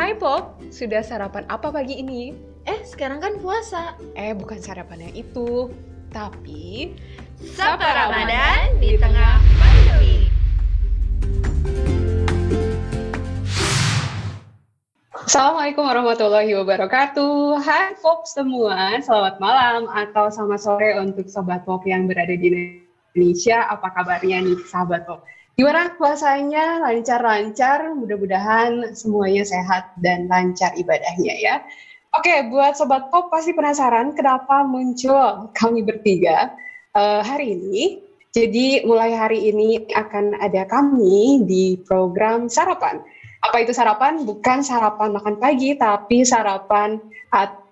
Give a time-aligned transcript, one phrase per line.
[0.00, 2.32] Hai Pop, sudah sarapan apa pagi ini?
[2.64, 4.00] Eh, sekarang kan puasa.
[4.16, 5.68] Eh, bukan sarapan yang itu,
[6.08, 6.96] tapi
[7.36, 10.32] Sapa Ramadan di tengah pandemi.
[15.12, 17.60] Assalamualaikum warahmatullahi wabarakatuh.
[17.60, 23.68] Hai Pop semua, selamat malam atau selamat sore untuk sobat Pop yang berada di Indonesia.
[23.68, 25.28] Apa kabarnya nih sahabat Pop?
[25.60, 26.80] Gimana puasanya?
[26.80, 31.60] Lancar-lancar, mudah-mudahan semuanya sehat dan lancar ibadahnya ya.
[32.16, 36.48] Oke, buat sobat Pop pasti penasaran kenapa muncul kami bertiga
[36.96, 38.00] uh, hari ini.
[38.32, 43.04] Jadi mulai hari ini akan ada kami di program sarapan
[43.44, 44.24] apa itu sarapan?
[44.24, 46.96] Bukan sarapan makan pagi, tapi sarapan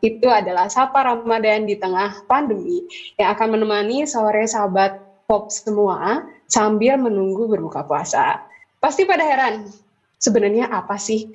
[0.04, 2.84] itu adalah sapa Ramadan di tengah pandemi
[3.16, 8.42] yang akan menemani sore sahabat pop semua sambil menunggu berbuka puasa.
[8.82, 9.68] Pasti pada heran,
[10.18, 11.30] sebenarnya apa sih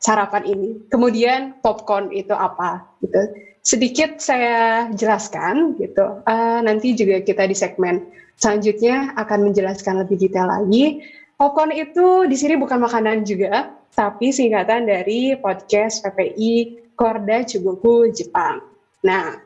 [0.00, 0.68] sarapan ini?
[0.90, 2.88] Kemudian popcorn itu apa?
[3.04, 3.22] Gitu.
[3.62, 6.24] Sedikit saya jelaskan gitu.
[6.24, 8.08] Uh, nanti juga kita di segmen
[8.40, 11.04] selanjutnya akan menjelaskan lebih detail lagi
[11.38, 18.58] Popcorn itu di sini bukan makanan juga, tapi singkatan dari podcast PPI Korda Chugoku Jepang.
[19.06, 19.38] Nah,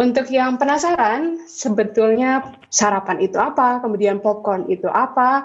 [0.00, 5.44] untuk yang penasaran, sebetulnya sarapan itu apa, kemudian popcorn itu apa,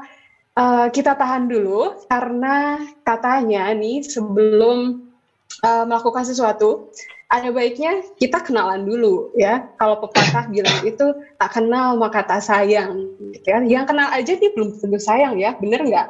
[0.56, 5.04] uh, kita tahan dulu karena katanya nih sebelum
[5.60, 6.88] uh, melakukan sesuatu,
[7.28, 9.68] ada baiknya kita kenalan dulu ya.
[9.76, 11.04] Kalau pepatah bilang itu
[11.36, 13.60] tak kenal maka tak sayang, gitu ya.
[13.60, 16.08] Yang kenal aja dia belum tentu sayang ya, bener nggak?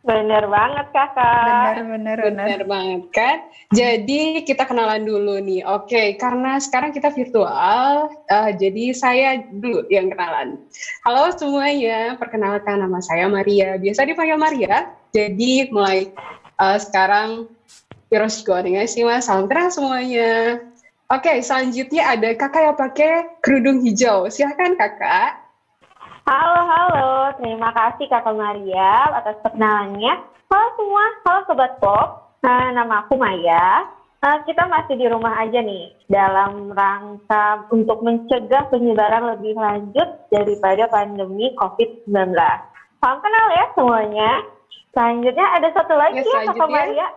[0.00, 1.76] Bener banget kakak.
[1.76, 2.46] Bener bener bener.
[2.48, 3.36] Bener banget kan.
[3.68, 5.60] Jadi kita kenalan dulu nih.
[5.68, 10.56] Oke, karena sekarang kita virtual, uh, jadi saya dulu yang kenalan.
[11.04, 13.76] Halo semuanya, perkenalkan nama saya Maria.
[13.76, 14.88] Biasa dipanggil Maria.
[15.12, 16.08] Jadi mulai
[16.56, 17.52] uh, sekarang
[18.08, 18.96] Yoroshiku mas,
[19.28, 20.64] Salam kenal semuanya.
[21.12, 23.12] Oke, selanjutnya ada kakak yang pakai
[23.44, 24.32] kerudung hijau.
[24.32, 25.49] Silahkan kakak.
[26.30, 27.10] Halo, halo.
[27.42, 30.14] Terima kasih kakak Maria atas perkenalannya.
[30.46, 32.38] Halo semua, halo Sobat Pop.
[32.46, 33.90] Nah, nama aku Maya.
[34.22, 40.86] Nah, kita masih di rumah aja nih, dalam rangka untuk mencegah penyebaran lebih lanjut daripada
[40.86, 42.14] pandemi COVID-19.
[43.02, 44.32] Salam kenal ya semuanya.
[44.94, 47.08] Selanjutnya ada satu lagi ya, ya Kakak Maria.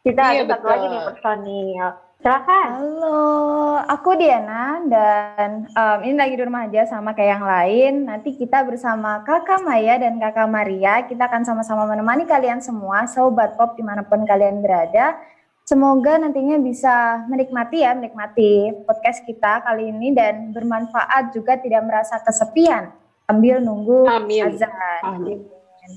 [0.00, 1.88] Kita iya, ada satu lagi nih personil.
[2.22, 2.68] Silakan.
[2.78, 7.92] Halo, aku Diana dan um, ini lagi di rumah aja sama kayak yang lain.
[8.06, 13.58] Nanti kita bersama Kakak Maya dan Kakak Maria, kita akan sama-sama menemani kalian semua, sobat
[13.58, 15.18] pop di mana pun kalian berada.
[15.66, 22.22] Semoga nantinya bisa menikmati ya, menikmati podcast kita kali ini dan bermanfaat juga tidak merasa
[22.22, 22.94] kesepian
[23.26, 24.46] sambil nunggu Amin.
[24.46, 24.70] azan.
[25.02, 25.42] Amin.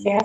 [0.02, 0.18] Ya.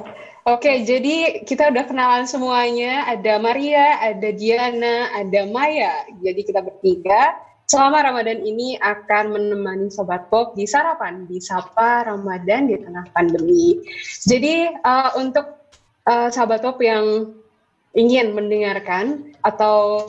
[0.48, 3.04] Oke, jadi kita udah kenalan semuanya.
[3.12, 6.08] Ada Maria, ada Diana, ada Maya.
[6.24, 7.36] Jadi kita bertiga
[7.68, 13.84] selama Ramadan ini akan menemani Sobat Pop di sarapan, di Sapa Ramadan di tengah pandemi.
[14.24, 15.60] Jadi uh, untuk
[16.08, 17.36] uh, Sobat Pop yang
[17.92, 20.08] ingin mendengarkan atau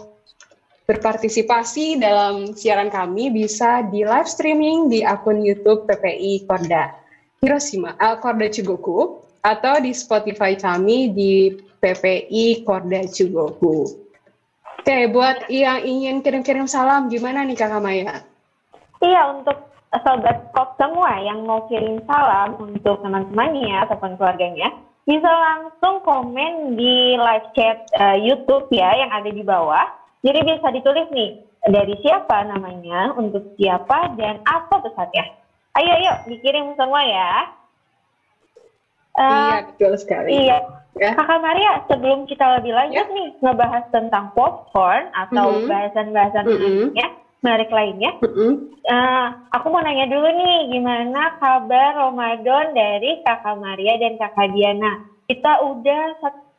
[0.87, 6.97] berpartisipasi dalam siaran kami bisa di live streaming di akun YouTube PPI Korda
[7.43, 11.33] Hiroshima, uh, Korda Chugoku atau di Spotify kami di
[11.81, 14.01] PPI Korda Cugoku.
[14.81, 18.25] Oke, buat yang ingin kirim-kirim salam, gimana nih Kakak Maya?
[19.01, 24.73] Iya, untuk sobat pop semua yang mau kirim salam untuk teman-temannya ataupun keluarganya,
[25.05, 29.85] bisa langsung komen di live chat uh, YouTube ya yang ada di bawah.
[30.21, 35.25] Jadi bisa ditulis nih, dari siapa namanya, untuk siapa, dan apa pesannya.
[35.77, 37.60] Ayo, ayo, dikirim semua ya.
[39.19, 40.29] Uh, iya, betul sekali.
[40.47, 40.59] Iya.
[40.99, 41.15] Ya.
[41.15, 43.15] Kakak Maria, sebelum kita lebih lanjut ya.
[43.15, 45.71] nih ngebahas tentang popcorn atau mm-hmm.
[45.71, 46.67] bahasan-bahasan mm-hmm.
[46.91, 47.07] lainnya,
[47.39, 48.51] menarik lainnya, mm-hmm.
[48.91, 55.07] uh, aku mau nanya dulu nih, gimana kabar Ramadan dari Kakak Maria dan Kakak Diana?
[55.31, 56.03] Kita udah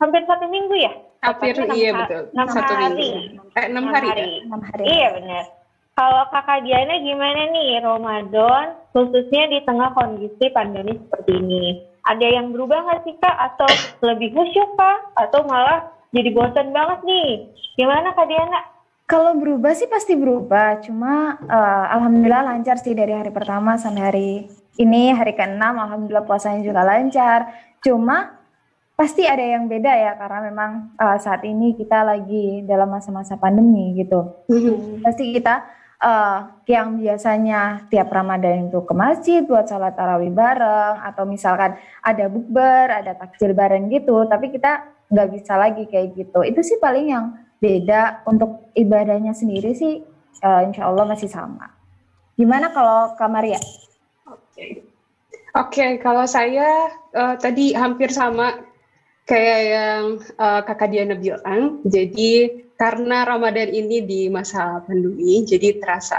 [0.00, 0.93] hampir satu minggu ya?
[1.22, 2.32] Hampir, iya betul.
[2.32, 3.08] Enam satu hari.
[3.14, 3.46] Minggu.
[3.52, 4.08] Eh, enam hari.
[4.10, 4.28] hari.
[4.43, 4.56] Ya?
[4.58, 4.84] hari.
[4.88, 5.44] Iya benar.
[5.93, 8.66] Kalau Kakak Diana gimana nih Ramadan,
[8.96, 11.91] khususnya di tengah kondisi pandemi seperti ini?
[12.02, 13.70] Ada yang berubah nggak sih kak atau
[14.02, 17.28] lebih khusyuk kak atau malah jadi bosan banget nih
[17.78, 18.60] gimana kak Diana?
[19.06, 24.31] Kalau berubah sih pasti berubah, cuma uh, alhamdulillah lancar sih dari hari pertama sampai hari
[24.81, 27.52] ini hari ke-6 alhamdulillah puasanya juga lancar.
[27.84, 28.40] Cuma
[28.96, 34.00] pasti ada yang beda ya karena memang uh, saat ini kita lagi dalam masa-masa pandemi
[34.00, 34.46] gitu.
[34.49, 35.04] Mm-hmm.
[35.04, 35.60] Pasti kita
[36.02, 42.26] uh, yang biasanya tiap Ramadan itu ke masjid buat sholat tarawih bareng atau misalkan ada
[42.26, 46.43] bukber, ada takjil bareng gitu, tapi kita nggak bisa lagi kayak gitu.
[46.43, 47.25] Itu sih paling yang
[47.62, 50.02] beda untuk ibadahnya sendiri sih
[50.43, 51.70] uh, insya Allah masih sama.
[52.34, 53.62] Gimana kalau Kamaria?
[54.52, 54.82] Oke,
[55.52, 55.90] okay.
[56.00, 58.56] kalau saya uh, tadi hampir sama
[59.28, 60.02] kayak yang
[60.40, 61.84] uh, kakak Diana bilang.
[61.87, 66.19] Jadi karena Ramadan ini di masa pandemi, jadi terasa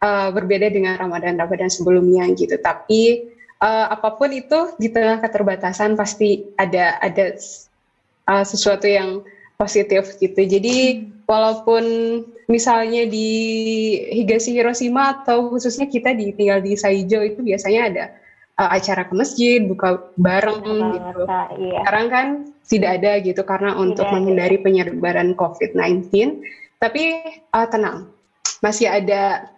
[0.00, 2.56] uh, berbeda dengan Ramadan-Ramadan sebelumnya gitu.
[2.56, 3.28] Tapi
[3.60, 7.36] uh, apa pun itu di tengah keterbatasan pasti ada ada
[8.24, 9.20] uh, sesuatu yang
[9.60, 10.48] positif gitu.
[10.48, 11.84] Jadi walaupun
[12.48, 13.28] misalnya di
[14.08, 18.04] Higashi Hiroshima atau khususnya kita di tinggal di Saijo itu biasanya ada
[18.58, 20.60] uh, acara ke masjid, buka bareng
[20.92, 21.20] gitu.
[21.56, 21.80] Iya.
[21.86, 22.26] Sekarang kan
[22.66, 26.10] tidak ada gitu karena tidak untuk menghindari penyebaran COVID-19.
[26.82, 27.02] Tapi
[27.54, 28.10] uh, tenang,
[28.60, 29.48] masih ada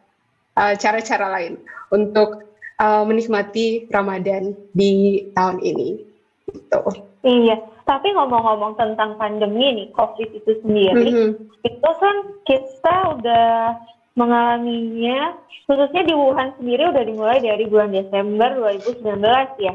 [0.57, 1.53] uh, cara-cara uh, lain
[1.91, 2.45] untuk
[2.81, 5.89] uh, menikmati Ramadan di tahun ini.
[6.49, 6.81] Gitu.
[7.21, 11.31] Iya, tapi ngomong-ngomong tentang pandemi nih, COVID itu sendiri, mm -hmm.
[11.69, 12.17] itu kan
[12.49, 13.77] kita udah
[14.19, 19.07] mengalaminya, khususnya di Wuhan sendiri udah dimulai dari bulan Desember 2019
[19.63, 19.75] ya.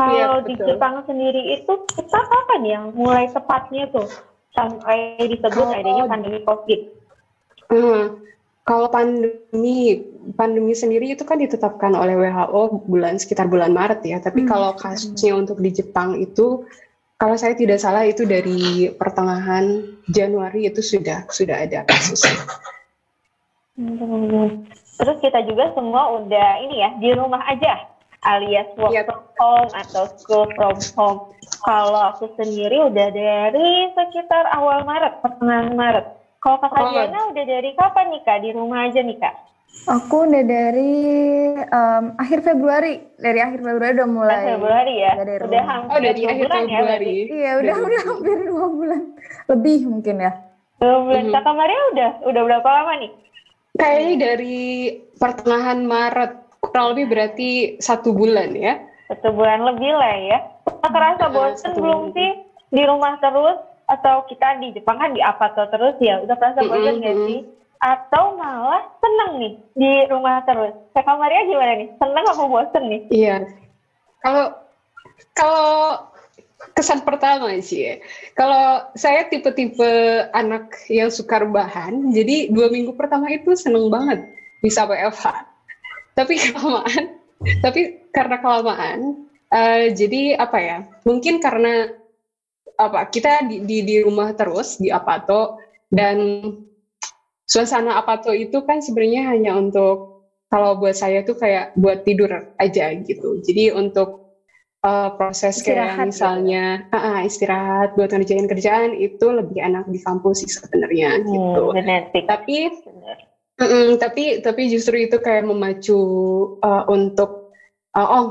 [0.00, 4.08] Kalau iya, di Jepang sendiri itu kita kapan yang mulai tepatnya tuh
[4.56, 6.80] sampai disebut Kalau, adanya pandemi COVID?
[7.68, 8.02] Hmm,
[8.64, 10.00] kalau pandemi
[10.40, 14.24] pandemi sendiri itu kan ditetapkan oleh WHO bulan sekitar bulan Maret ya.
[14.24, 14.48] Tapi hmm.
[14.48, 16.64] kalau kasusnya untuk di Jepang itu
[17.20, 22.24] kalau saya tidak salah itu dari pertengahan Januari itu sudah sudah ada kasus.
[23.80, 24.68] Hmm.
[25.00, 27.88] Terus kita juga semua udah ini ya di rumah aja
[28.28, 29.08] alias work yep.
[29.08, 31.20] from home atau school from home.
[31.64, 36.06] Kalau aku sendiri udah dari sekitar awal Maret, pertengahan Maret.
[36.40, 36.92] Kalau Kakak oh.
[36.92, 38.38] Diana udah dari kapan nih Kak?
[38.44, 39.34] Di rumah aja nih Kak?
[39.88, 40.92] Aku udah dari
[41.56, 44.36] um, akhir Februari, dari akhir Februari udah mulai.
[44.36, 45.12] Akhir Februari ya.
[45.16, 47.06] Dari udah hampir oh, dari akhir bulan ya, Februari.
[47.08, 47.24] ya.
[47.24, 49.02] Iya, udah dari udah hampir dua bulan,
[49.48, 50.32] lebih mungkin ya.
[50.80, 51.22] Dua bulan.
[51.24, 51.32] Hmm.
[51.32, 53.10] Kakak Maria udah udah berapa lama nih?
[53.78, 54.58] Kayaknya dari
[55.18, 58.78] pertengahan Maret, kurang lebih berarti satu bulan ya.
[59.10, 60.38] Satu bulan lebih lah ya.
[60.80, 62.30] Kerasa bosan belum sih
[62.74, 63.70] di rumah terus?
[63.90, 67.06] atau kita di Jepang kan di apa terus ya udah perasa bosan mm -hmm.
[67.10, 67.40] gak sih
[67.80, 73.02] atau malah seneng nih di rumah terus kakak Maria gimana nih seneng apa bosen nih
[73.10, 73.36] iya
[74.22, 74.46] kalau
[75.34, 76.06] kalau
[76.76, 77.94] kesan pertama sih ya.
[78.36, 79.90] Kalau saya tipe-tipe
[80.36, 84.28] anak yang suka rebahan, jadi dua minggu pertama itu seneng banget
[84.60, 85.26] bisa WFH.
[86.16, 87.04] Tapi kelamaan,
[87.64, 87.80] tapi
[88.12, 88.98] karena kelamaan,
[89.48, 90.78] uh, jadi apa ya?
[91.08, 91.88] Mungkin karena
[92.80, 95.60] apa kita di, di di rumah terus di Apato
[95.92, 96.16] dan
[97.44, 102.90] suasana Apato itu kan sebenarnya hanya untuk kalau buat saya tuh kayak buat tidur aja
[103.00, 103.38] gitu.
[103.44, 104.19] Jadi untuk
[104.84, 106.96] uh, proses istirahat kayak misalnya gitu.
[106.96, 111.62] uh, istirahat buat ngerjain kerjaan itu lebih enak di kampus sih sebenarnya hmm, gitu.
[111.76, 112.24] Genetik.
[112.28, 112.56] Tapi
[113.60, 116.00] mm -mm, tapi tapi justru itu kayak memacu
[116.64, 117.52] uh, untuk
[117.96, 118.24] uh, oh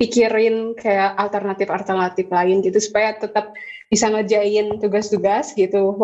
[0.00, 3.54] pikirin kayak alternatif-alternatif lain gitu supaya tetap
[3.92, 5.94] bisa ngejain tugas-tugas gitu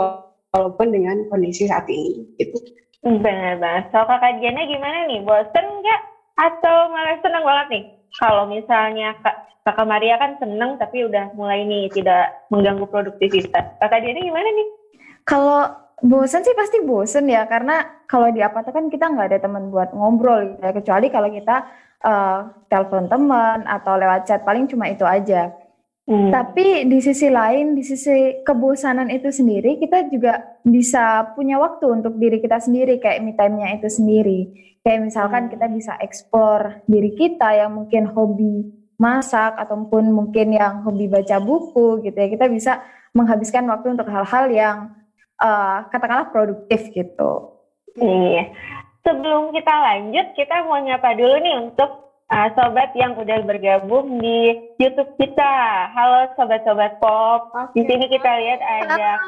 [0.55, 2.59] walaupun dengan kondisi saat ini gitu.
[3.01, 3.85] Benar banget.
[3.97, 5.25] So kakak Diana gimana nih?
[5.25, 6.01] Bosen nggak?
[6.41, 7.85] Atau malah seneng banget nih?
[8.19, 13.79] Kalau misalnya kak, kakak Maria kan seneng tapi udah mulai nih tidak mengganggu produktivitas.
[13.79, 14.69] Kakak Diana gimana nih?
[15.29, 15.61] Kalau
[16.01, 19.93] bosen sih pasti bosen ya karena kalau di apa kan kita nggak ada teman buat
[19.93, 21.57] ngobrol gitu ya kecuali kalau kita
[22.03, 22.41] uh,
[22.73, 25.53] telepon teman atau lewat chat paling cuma itu aja.
[26.11, 26.35] Hmm.
[26.35, 32.19] Tapi di sisi lain, di sisi kebosanan itu sendiri, kita juga bisa punya waktu untuk
[32.19, 34.70] diri kita sendiri, kayak me time-nya itu sendiri.
[34.81, 35.53] Kayak misalkan hmm.
[35.53, 38.65] kita bisa eksplor diri kita yang mungkin hobi
[38.97, 42.29] masak, ataupun mungkin yang hobi baca buku gitu ya.
[42.33, 42.73] Kita bisa
[43.13, 44.79] menghabiskan waktu untuk hal-hal yang
[45.37, 47.61] uh, katakanlah produktif gitu.
[48.01, 48.57] Iya.
[49.05, 51.91] Sebelum kita lanjut, kita mau nyapa dulu nih untuk
[52.29, 55.89] uh, sobat yang udah bergabung di YouTube kita.
[55.93, 57.53] Halo sobat-sobat pop.
[57.53, 57.81] Okay.
[57.81, 59.21] Di sini kita lihat ada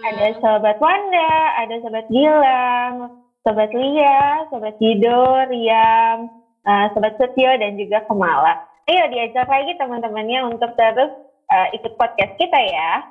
[0.00, 6.28] ada sobat Wanda, ada sobat Gilang, sobat Lia, sobat Dido, Riam,
[6.64, 8.68] uh, sobat Setio dan juga Kemala.
[8.88, 11.12] Ayo diajak lagi teman-temannya untuk terus
[11.48, 13.06] uh, ikut podcast kita ya.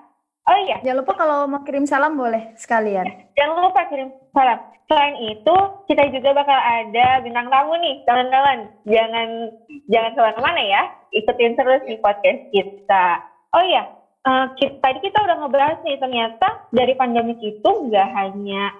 [0.50, 0.78] Oh iya.
[0.82, 3.06] Jangan lupa kalau mau kirim salam boleh sekalian.
[3.38, 4.60] Jangan lupa kirim salam.
[4.90, 5.56] Selain itu,
[5.86, 8.74] kita juga bakal ada bintang tamu nih, teman-teman.
[8.90, 9.28] Jangan
[9.86, 10.82] jangan ke mana-mana ya.
[11.14, 13.22] Ikutin terus di podcast kita.
[13.54, 13.86] Oh iya,
[14.30, 18.78] uh, kita, tadi kita udah ngebahas nih, ternyata dari pandemi itu nggak hanya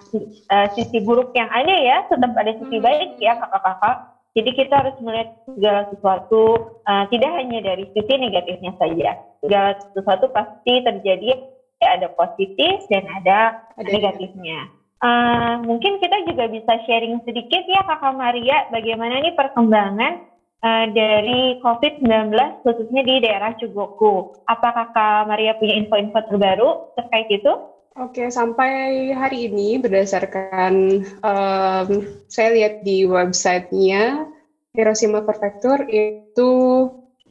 [0.54, 2.86] uh, sisi buruk yang ada ya, tetap ada sisi hmm.
[2.86, 3.96] baik ya kakak-kakak.
[4.30, 6.42] Jadi kita harus melihat segala sesuatu
[6.86, 9.18] uh, tidak hanya dari sisi negatifnya saja.
[9.42, 11.34] Segala sesuatu pasti terjadi
[11.82, 14.70] ada positif dan ada, ada negatifnya.
[15.00, 20.28] Uh, mungkin kita juga bisa sharing sedikit ya Kakak Maria bagaimana nih perkembangan
[20.64, 22.32] uh, dari COVID-19
[22.64, 24.44] khususnya di daerah Cugoku.
[24.48, 27.52] Apakah Kakak Maria punya info-info terbaru terkait itu?
[27.98, 31.88] Oke, sampai hari ini berdasarkan um,
[32.30, 34.30] saya lihat di websitenya
[34.72, 36.50] Hiroshima Prefecture itu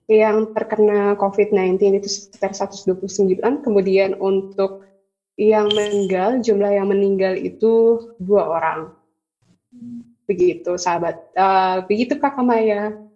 [0.09, 4.83] yang terkena COVID-19 itu sekitar 129, kemudian untuk
[5.39, 8.79] yang meninggal, jumlah yang meninggal itu dua orang.
[10.27, 11.15] Begitu, sahabat.
[11.38, 13.08] Uh, begitu Kakak Maya.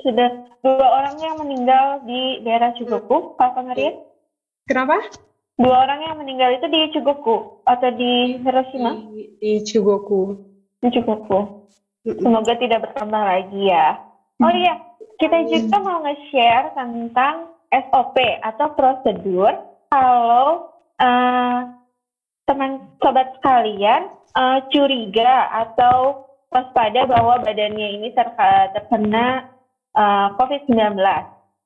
[0.00, 0.30] Sudah
[0.64, 3.92] dua orang yang meninggal di daerah Cugoku, Kakak Maria?
[4.64, 4.96] Kenapa?
[5.60, 8.96] Dua orang yang meninggal itu di Chugoku atau di Hiroshima?
[9.12, 10.40] Di, di Chugoku.
[10.80, 11.68] Di Chugoku.
[12.00, 14.00] Semoga tidak bertambah lagi ya.
[14.40, 14.80] Oh iya,
[15.20, 19.52] kita juga mau nge-share tentang SOP atau prosedur
[19.92, 21.60] kalau uh,
[22.48, 28.10] teman sobat sekalian uh, curiga atau waspada bahwa badannya ini
[28.74, 29.46] terkena
[29.94, 30.98] uh, COVID-19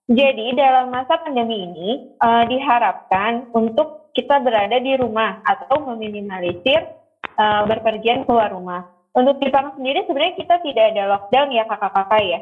[0.04, 6.92] jadi dalam masa pandemi ini uh, diharapkan untuk kita berada di rumah atau meminimalisir
[7.40, 8.84] uh, berpergian keluar rumah.
[9.16, 12.40] Untuk di Jepang sendiri sebenarnya kita tidak ada lockdown ya kakak-kakak ya.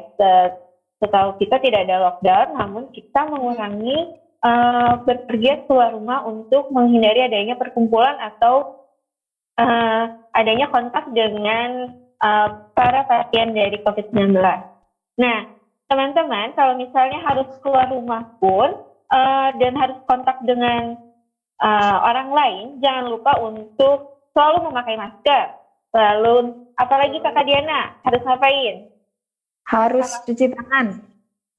[0.99, 4.11] Setahu kita tidak ada lockdown, namun kita mengurangi
[4.43, 8.83] uh, berpergian keluar rumah untuk menghindari adanya perkumpulan atau
[9.55, 10.03] uh,
[10.35, 14.39] adanya kontak dengan uh, para pasien dari COVID-19.
[15.19, 15.39] Nah,
[15.91, 18.73] teman-teman kalau misalnya harus keluar rumah pun
[19.11, 20.97] uh, dan harus kontak dengan
[21.59, 25.45] uh, orang lain, jangan lupa untuk selalu memakai masker.
[25.93, 28.89] Lalu, apalagi kakak Diana, harus ngapain?
[29.69, 31.05] Harus cuci tangan.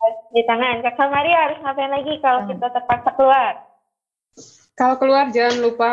[0.02, 0.82] Harus cuci tangan.
[0.82, 2.48] Kakak Maria harus ngapain lagi kalau hmm.
[2.50, 3.52] kita terpaksa keluar?
[4.74, 5.92] Kalau keluar jangan lupa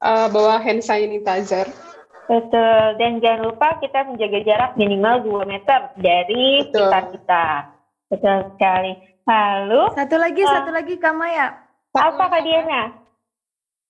[0.00, 1.68] uh, bawa hand sanitizer
[2.30, 7.46] Betul, dan jangan lupa kita menjaga jarak minimal 2 meter dari sekitar kita.
[8.06, 8.92] Betul sekali.
[9.26, 11.58] Lalu satu lagi, uh, satu lagi Kamaya.
[11.90, 12.94] Apa Kak Diana?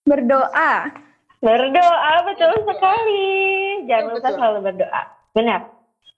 [0.08, 0.88] Berdoa.
[1.44, 3.28] Berdoa betul sekali.
[3.84, 5.02] Jangan lupa selalu berdoa.
[5.36, 5.60] Benar.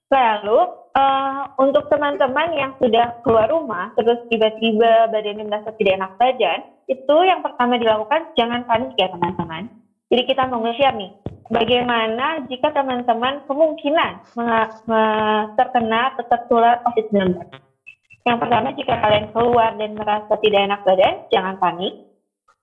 [0.07, 0.59] Lalu
[0.95, 7.17] uh, untuk teman-teman yang sudah keluar rumah terus tiba-tiba badannya merasa tidak enak badan, itu
[7.27, 9.67] yang pertama dilakukan jangan panik ya teman-teman.
[10.13, 11.11] Jadi kita mau nge-share nih,
[11.51, 14.13] bagaimana jika teman-teman kemungkinan
[15.59, 17.39] terkena atau tertular COVID-19.
[18.23, 21.95] Yang pertama, jika kalian keluar dan merasa tidak enak badan, jangan panik.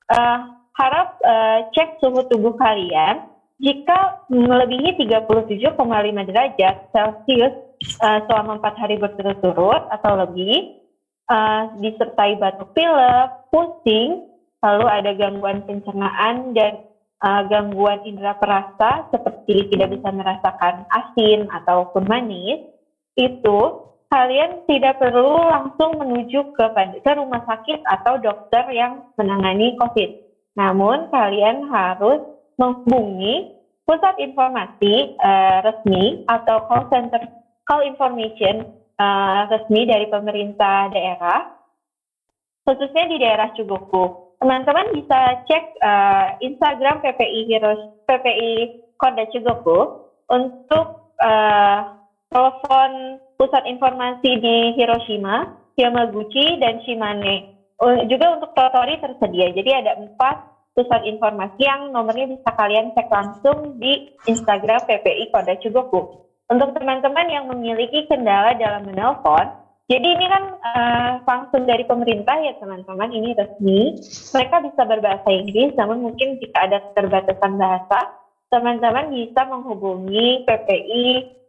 [0.07, 3.27] Uh, harap uh, cek suhu tubuh kalian.
[3.59, 5.75] Jika melebihi 37,5
[6.31, 7.55] derajat Celcius
[7.99, 10.79] uh, selama 4 hari berturut-turut atau lebih,
[11.27, 14.31] uh, disertai batuk pilek, pusing,
[14.63, 16.87] lalu ada gangguan pencernaan dan
[17.23, 22.63] uh, gangguan indera perasa seperti tidak bisa merasakan asin ataupun manis,
[23.19, 23.59] itu
[24.09, 26.65] kalian tidak perlu langsung menuju ke,
[27.03, 30.09] ke rumah sakit atau dokter yang menangani COVID.
[30.57, 32.19] Namun kalian harus
[32.57, 37.21] menghubungi pusat informasi uh, resmi atau call center
[37.65, 38.65] call information
[38.97, 41.53] uh, resmi dari pemerintah daerah,
[42.65, 48.51] khususnya di daerah Cuguku teman-teman bisa cek uh, Instagram PPI Hirosh PPI
[48.95, 51.79] Koda Chugoku untuk uh,
[52.31, 57.55] telepon pusat informasi di Hiroshima, Yamaguchi, dan Shimane.
[57.79, 59.51] Uh, juga untuk Totori tersedia.
[59.55, 60.35] Jadi ada empat
[60.75, 66.27] pusat informasi yang nomornya bisa kalian cek langsung di Instagram PPI Koda Chugoku.
[66.49, 72.53] Untuk teman-teman yang memiliki kendala dalam menelpon, jadi ini kan uh, langsung dari pemerintah ya
[72.61, 73.97] teman-teman, ini resmi.
[74.37, 77.99] Mereka bisa berbahasa Inggris, namun mungkin jika ada keterbatasan bahasa,
[78.53, 81.05] teman-teman bisa menghubungi PPI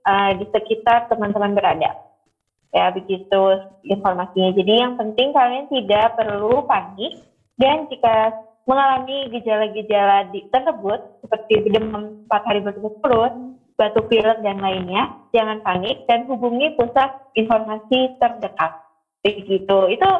[0.09, 1.93] uh, eh, di sekitar teman-teman berada.
[2.73, 4.57] Ya begitu informasinya.
[4.57, 7.21] Jadi yang penting kalian tidak perlu panik
[7.61, 8.33] dan jika
[8.65, 16.29] mengalami gejala-gejala tersebut seperti demam 4 hari berturut-turut, batuk pilek dan lainnya, jangan panik dan
[16.29, 18.77] hubungi pusat informasi terdekat.
[19.25, 19.97] Begitu.
[19.97, 20.11] Itu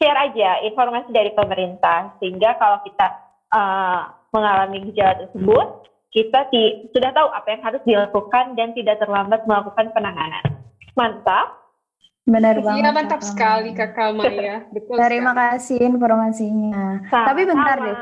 [0.00, 3.06] share aja informasi dari pemerintah sehingga kalau kita
[3.52, 4.00] uh,
[4.32, 6.48] mengalami gejala tersebut, kita
[6.96, 10.64] sudah tahu apa yang harus dilakukan dan tidak terlambat melakukan penanganan.
[10.96, 11.60] Mantap.
[12.24, 12.80] Benar iya, banget.
[12.80, 13.28] Iya mantap kakak.
[13.28, 14.56] sekali kakak Maya.
[14.74, 14.96] Betul.
[14.96, 15.44] Terima sekali.
[15.44, 16.84] kasih informasinya.
[17.12, 17.96] Sama, Tapi bentar deh.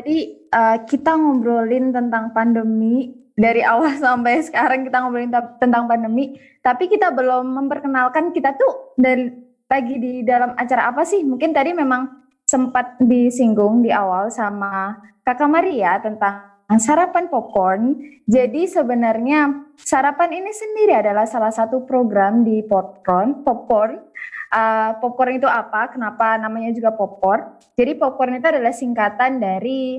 [0.00, 6.88] Tadi uh, kita ngobrolin tentang pandemi dari awal sampai sekarang kita ngobrolin tentang pandemi, tapi
[6.88, 9.30] kita belum memperkenalkan kita tuh dari
[9.68, 11.22] lagi di dalam acara apa sih?
[11.22, 17.98] Mungkin tadi memang sempat disinggung di awal sama Kakak Maria tentang sarapan popcorn.
[18.26, 23.46] Jadi sebenarnya sarapan ini sendiri adalah salah satu program di popcorn.
[23.46, 24.02] Popcorn.
[24.46, 25.90] Uh, popcorn itu apa?
[25.90, 27.58] Kenapa namanya juga popcorn?
[27.74, 29.98] Jadi popcorn itu adalah singkatan dari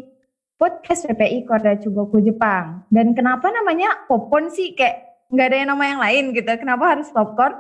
[0.57, 2.83] podcast PPI Korda Chugoku Jepang.
[2.89, 4.73] Dan kenapa namanya popcorn sih?
[4.73, 6.51] Kayak nggak ada yang nama yang lain gitu.
[6.59, 7.55] Kenapa harus popcorn?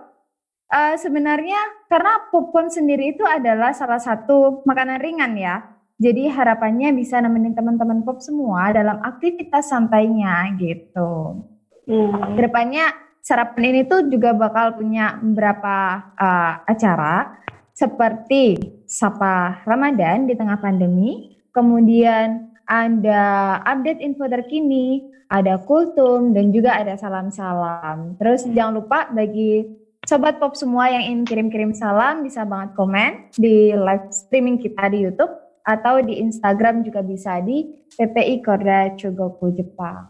[0.67, 7.17] Uh, sebenarnya karena popcorn sendiri itu adalah salah satu makanan ringan ya jadi harapannya bisa
[7.17, 11.41] nemenin teman-teman pop semua dalam aktivitas santainya gitu.
[11.89, 12.37] Hmm.
[12.37, 12.93] Ke depannya
[13.25, 17.41] sarapan ini tuh juga bakal punya beberapa uh, acara
[17.73, 23.23] seperti Sapa Ramadan di tengah pandemi, kemudian ada
[23.63, 28.19] update info terkini, ada kultum, dan juga ada salam-salam.
[28.19, 29.65] Terus jangan lupa bagi
[30.07, 35.03] sobat pop semua yang ingin kirim-kirim salam bisa banget komen di live streaming kita di
[35.03, 35.31] YouTube
[35.67, 37.67] atau di Instagram juga bisa di
[37.99, 40.07] PPI Korda Chogoku Jepang.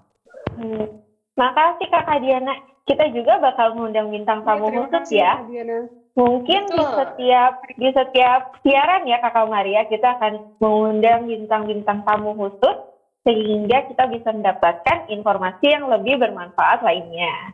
[0.54, 1.02] Hmm.
[1.38, 2.54] Makasih Kakak Diana.
[2.88, 5.34] Kita juga bakal mengundang bintang iya, tamu ya, khusus ya.
[6.18, 6.82] Mungkin Betul.
[6.82, 12.74] di setiap di setiap siaran ya Kakak Maria kita akan mengundang bintang-bintang tamu khusus
[13.22, 17.54] sehingga kita bisa mendapatkan informasi yang lebih bermanfaat lainnya.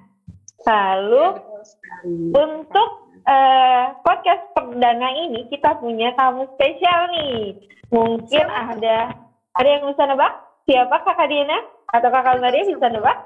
[0.63, 1.95] Lalu ya,
[2.39, 2.89] untuk
[3.27, 7.59] uh, podcast perdana ini kita punya tamu spesial nih.
[7.91, 9.11] Mungkin ada
[9.59, 10.33] ada yang bisa nebak?
[10.63, 11.59] Siapa Kakak Diana
[11.91, 13.17] atau Kakak Maria bisa nebak?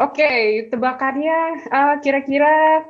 [0.00, 0.40] Oke, okay,
[0.72, 2.82] tebakannya uh, kira-kira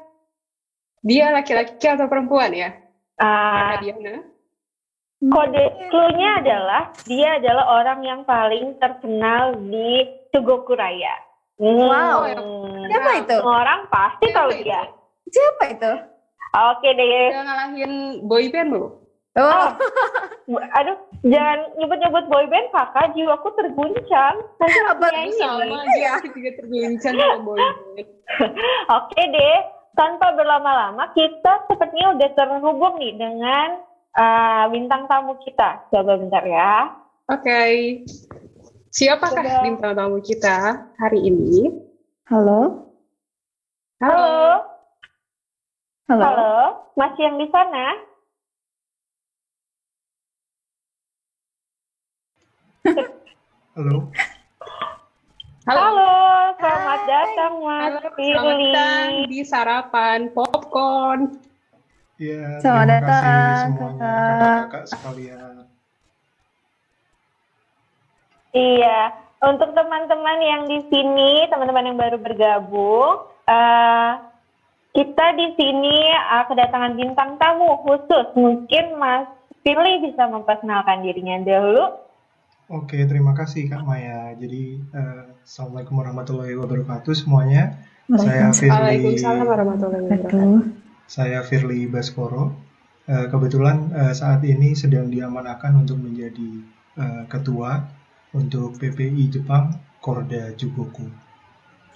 [1.05, 2.73] dia laki-laki atau perempuan ya?
[3.21, 4.15] Uh, Kakak Diana.
[5.25, 11.15] Kode clue-nya adalah dia adalah orang yang paling terkenal di Tugoku Raya.
[11.61, 11.87] Hmm.
[11.87, 12.29] Wow.
[12.91, 13.37] Siapa itu?
[13.41, 14.91] Orang pasti tahu dia.
[15.31, 15.93] Siapa itu?
[16.55, 17.29] Oke deh.
[17.31, 17.93] Udah ngalahin
[18.27, 18.93] boyband belum?
[19.35, 19.69] Oh.
[20.79, 24.37] Aduh, jangan nyebut-nyebut boyband kakak, jiwaku terguncang.
[24.61, 25.07] Nanti apa
[25.41, 25.65] sama
[26.21, 28.07] aku juga terguncang sama boyband.
[28.99, 29.57] Oke deh,
[29.95, 33.69] tanpa berlama-lama kita sepertinya udah terhubung nih dengan
[34.19, 35.87] uh, bintang tamu kita.
[35.91, 36.91] Coba bentar ya.
[37.31, 37.43] Oke.
[37.47, 37.75] Okay.
[38.95, 39.63] Siapakah Coba.
[39.67, 41.71] bintang tamu kita hari ini?
[42.31, 42.91] Halo.
[44.03, 44.63] Halo.
[46.11, 46.23] Halo.
[46.23, 46.55] Halo.
[46.95, 47.87] Masih yang di sana?
[53.75, 53.99] Halo.
[55.65, 55.81] Halo.
[55.81, 56.24] Halo,
[56.65, 57.11] selamat Hai.
[57.13, 61.21] datang Mas Halo, Selamat datang di sarapan popcorn.
[62.15, 65.53] Iya, terima datang, kasih semuanya kakak-kakak sekalian.
[68.55, 69.01] Iya,
[69.43, 74.11] untuk teman-teman yang di sini, teman-teman yang baru bergabung, uh,
[74.95, 78.31] kita di sini uh, kedatangan bintang tamu khusus.
[78.39, 79.27] Mungkin Mas
[79.67, 82.04] Firly bisa memperkenalkan dirinya dulu.
[82.73, 84.33] Oke, terima kasih Kak Maya.
[84.41, 87.77] Jadi, uh, Assalamualaikum warahmatullahi wabarakatuh semuanya.
[88.09, 89.21] Saya Firly.
[89.21, 90.73] warahmatullahi wabarakatuh.
[91.05, 92.57] Saya Firly Baskoro.
[93.05, 96.65] Uh, kebetulan uh, saat ini sedang diamanahkan untuk menjadi
[96.97, 97.85] uh, ketua
[98.33, 101.05] untuk PPI Jepang Korda Jugoku.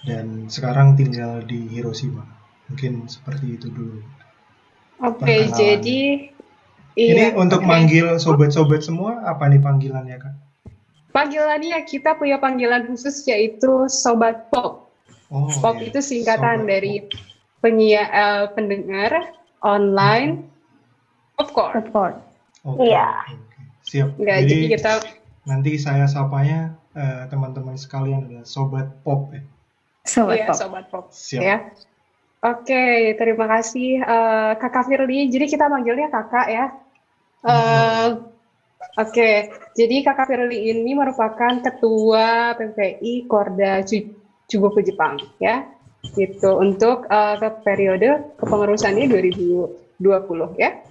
[0.05, 2.29] Dan sekarang tinggal di Hiroshima.
[2.69, 4.05] Mungkin seperti itu dulu.
[5.01, 5.99] Oke, okay, jadi
[6.93, 7.69] ini iya, untuk okay.
[7.73, 10.48] manggil sobat-sobat semua apa nih panggilannya kak?
[11.09, 14.93] Panggilannya kita punya panggilan khusus yaitu Sobat Pop.
[15.33, 15.89] Oh, Pop iya.
[15.89, 16.93] itu singkatan Sobat dari
[17.61, 19.33] penyia, uh, pendengar
[19.65, 20.45] online
[21.35, 21.73] popcorn.
[21.81, 22.13] Popcorn.
[22.61, 23.09] Okay, iya.
[23.25, 23.37] Okay.
[23.89, 24.09] Siap.
[24.21, 24.91] Nggak, jadi, jadi kita
[25.49, 29.41] nanti saya sapanya uh, teman-teman sekalian adalah Sobat Pop ya.
[30.05, 30.57] Sobat iya, Pop.
[30.57, 31.05] Sobat Pop.
[31.09, 31.41] Siap.
[31.41, 31.57] Ya.
[32.39, 35.27] Oke, okay, terima kasih uh, Kakak Firly.
[35.27, 36.65] Jadi kita manggilnya Kakak ya.
[37.43, 38.29] Uh,
[38.99, 39.47] Oke,
[39.79, 43.79] jadi Kakak Firly ini merupakan ketua PPI Korda
[44.43, 45.63] Chugoku Jepang ya.
[46.03, 50.03] Gitu untuk uh, ke periode kepengurusannya 2020
[50.59, 50.83] ya.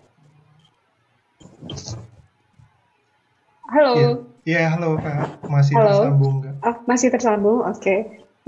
[3.69, 4.25] Halo.
[4.49, 5.45] Iya, ya, halo Kak.
[5.45, 5.89] Masih halo.
[5.93, 6.55] tersambung Kak?
[6.65, 7.61] Oh, masih tersambung.
[7.69, 7.77] Oke.
[7.77, 7.99] Okay.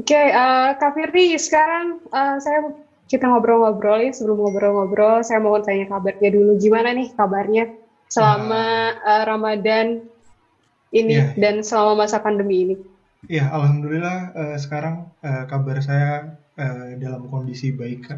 [0.01, 2.73] Oke, okay, uh, Kak Firly, sekarang uh, saya
[3.13, 7.69] kita ngobrol-ngobrol ya sebelum ngobrol-ngobrol saya mau tanya kabarnya dulu gimana nih kabarnya
[8.11, 10.03] selama uh, Ramadan
[10.91, 11.31] ini yeah.
[11.39, 12.77] dan selama masa pandemi ini?
[13.31, 18.11] Ya, alhamdulillah uh, sekarang uh, kabar saya uh, dalam kondisi baik.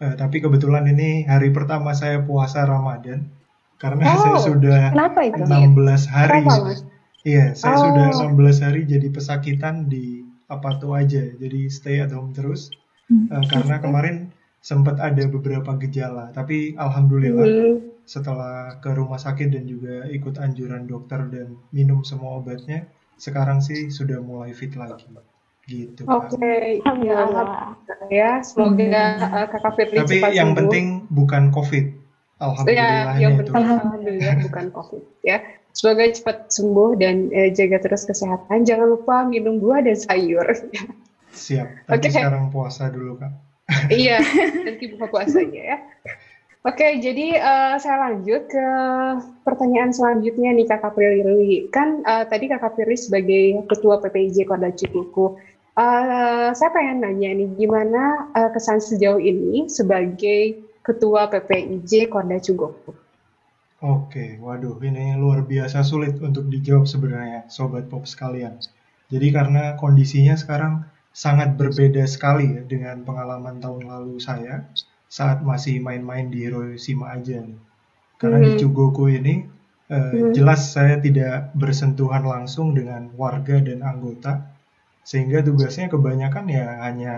[0.00, 3.24] Uh, tapi kebetulan ini hari pertama saya puasa Ramadan
[3.80, 5.48] karena oh, saya sudah 16
[6.12, 6.44] hari.
[7.20, 7.82] Iya, saya oh.
[7.88, 11.24] sudah 16 hari jadi pesakitan di apa tuh aja.
[11.24, 12.68] Jadi stay at home terus.
[13.10, 17.89] Uh, karena kemarin sempat ada beberapa gejala, tapi alhamdulillah hmm.
[18.10, 23.86] Setelah ke rumah sakit dan juga ikut anjuran dokter dan minum semua obatnya, sekarang sih
[23.86, 25.06] sudah mulai fit lagi.
[25.70, 26.02] Gitu.
[26.10, 26.82] Oke, okay.
[27.06, 27.22] ya,
[28.10, 29.22] ya semoga hmm.
[29.30, 30.58] uh, kakak Fitri Tapi yang sembuh.
[30.58, 31.86] penting bukan COVID.
[32.42, 33.14] Alhamdulillah.
[33.14, 35.38] Ya, yang penting alhamdulillah bukan COVID ya.
[35.70, 38.66] Semoga cepat sembuh dan eh, jaga terus kesehatan.
[38.66, 40.50] Jangan lupa minum buah dan sayur.
[41.30, 41.86] Siap.
[41.86, 42.10] Tapi okay.
[42.10, 43.30] sekarang puasa dulu kak.
[43.94, 44.18] iya,
[44.66, 45.78] nanti buka puasanya ya.
[46.60, 48.66] Oke, jadi uh, saya lanjut ke
[49.48, 51.72] pertanyaan selanjutnya nih Kakak Prilly.
[51.72, 55.40] Kan uh, tadi Kakak Prilly sebagai Ketua PPIJ Korda Cikuku,
[55.80, 62.92] uh, saya pengen nanya nih, gimana uh, kesan sejauh ini sebagai Ketua PPIJ Korda Cikuku?
[63.80, 68.60] Oke, waduh ini luar biasa sulit untuk dijawab sebenarnya Sobat Pop sekalian.
[69.08, 70.84] Jadi karena kondisinya sekarang
[71.16, 74.68] sangat berbeda sekali ya dengan pengalaman tahun lalu saya
[75.10, 77.58] saat masih main-main di Hiroshima aja nih.
[78.14, 78.46] Karena hmm.
[78.46, 79.42] di Chugoku ini
[79.90, 80.30] eh, hmm.
[80.30, 84.54] jelas saya tidak bersentuhan langsung dengan warga dan anggota
[85.02, 87.14] sehingga tugasnya kebanyakan ya hanya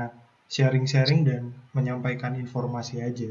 [0.49, 3.29] sharing-sharing dan menyampaikan informasi aja.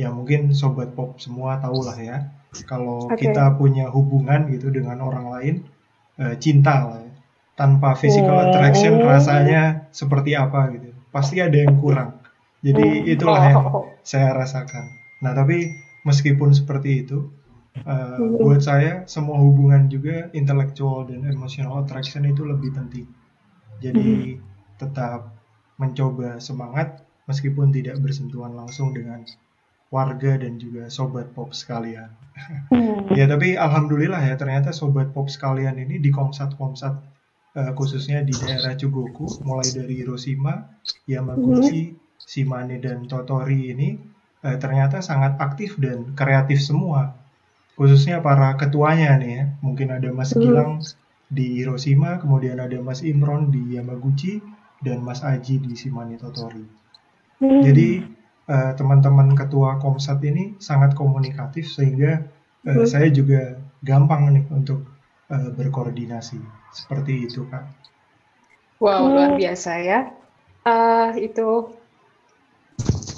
[0.00, 2.18] Ya mungkin sobat pop semua tahu lah ya
[2.66, 3.30] kalau okay.
[3.30, 5.54] kita punya hubungan gitu dengan orang lain
[6.18, 7.12] uh, cinta lah ya.
[7.54, 8.44] tanpa physical oh.
[8.50, 12.19] attraction rasanya seperti apa gitu pasti ada yang kurang
[12.60, 13.14] jadi hmm.
[13.16, 13.86] itulah yang oh.
[14.04, 17.28] saya rasakan nah tapi meskipun seperti itu
[17.84, 23.06] uh, buat saya semua hubungan juga intellectual dan emotional attraction itu lebih penting
[23.80, 24.78] jadi hmm.
[24.80, 25.32] tetap
[25.80, 29.24] mencoba semangat meskipun tidak bersentuhan langsung dengan
[29.90, 32.14] warga dan juga sobat pop sekalian.
[32.70, 33.10] Hmm.
[33.18, 36.94] ya tapi alhamdulillah ya ternyata sobat pop sekalian ini di komsat-komsat
[37.58, 40.78] uh, khususnya di daerah Chugoku mulai dari Hiroshima,
[41.10, 41.99] Yamaguchi, hmm.
[42.20, 43.96] Shimane dan Totori ini
[44.44, 47.16] uh, ternyata sangat aktif dan kreatif semua.
[47.74, 49.44] Khususnya para ketuanya nih ya.
[49.64, 50.40] Mungkin ada Mas hmm.
[50.40, 50.72] Gilang
[51.30, 54.42] di Hiroshima, kemudian ada Mas Imron di Yamaguchi
[54.84, 56.64] dan Mas Aji di Shimane Totori.
[57.40, 57.62] Hmm.
[57.64, 62.26] Jadi Eh, teman-teman ketua Komsat ini sangat komunikatif sehingga
[62.66, 62.82] uh, hmm.
[62.82, 64.90] saya juga gampang nih untuk
[65.30, 66.34] uh, berkoordinasi
[66.74, 67.62] seperti itu kak.
[68.82, 69.12] Wow hmm.
[69.14, 70.10] luar biasa ya
[70.66, 71.78] uh, itu.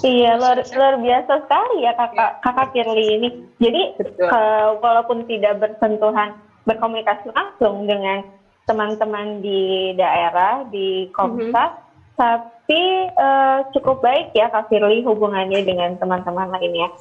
[0.03, 2.39] Iya luar luar biasa sekali ya kakak ya.
[2.43, 3.29] kakak Firly ini.
[3.55, 3.81] Jadi
[4.27, 6.35] uh, walaupun tidak bersentuhan
[6.67, 8.27] berkomunikasi langsung dengan
[8.67, 12.15] teman-teman di daerah di Komsat, mm -hmm.
[12.19, 12.83] tapi
[13.15, 16.91] uh, cukup baik ya Kak Firly hubungannya dengan teman-teman lainnya.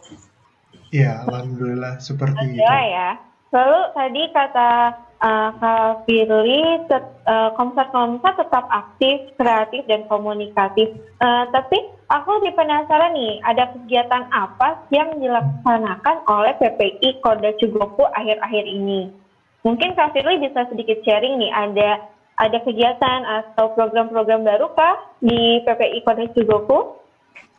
[0.94, 2.62] Iya, alhamdulillah seperti itu.
[2.62, 3.10] ya.
[3.52, 4.70] Lalu tadi kata
[5.22, 7.50] uh, Kak Firly, uh,
[8.38, 10.90] tetap aktif, kreatif, dan komunikatif.
[11.18, 11.78] Uh, tapi
[12.12, 19.08] aku di penasaran nih, ada kegiatan apa yang dilaksanakan oleh PPI Koda Cugoku akhir-akhir ini?
[19.64, 21.90] Mungkin Kak Firly bisa sedikit sharing nih, ada
[22.36, 27.00] ada kegiatan atau program-program baru kah di PPI Kota Cigoku?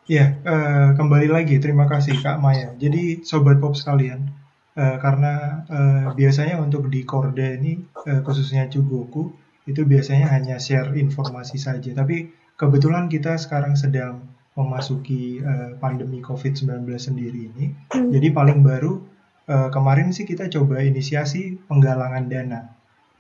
[0.06, 1.58] Ya, uh, kembali lagi.
[1.64, 2.76] Terima kasih Kak Maya.
[2.76, 4.28] Jadi Sobat Pop sekalian,
[4.76, 9.32] uh, karena uh, biasanya untuk di Korda ini, uh, khususnya Cugoku,
[9.64, 11.96] itu biasanya hanya share informasi saja.
[11.96, 12.28] Tapi
[12.60, 17.66] kebetulan kita sekarang sedang memasuki uh, pandemi COVID-19 sendiri ini.
[17.90, 18.14] Hmm.
[18.14, 19.02] Jadi paling baru,
[19.50, 22.74] uh, kemarin sih kita coba inisiasi penggalangan dana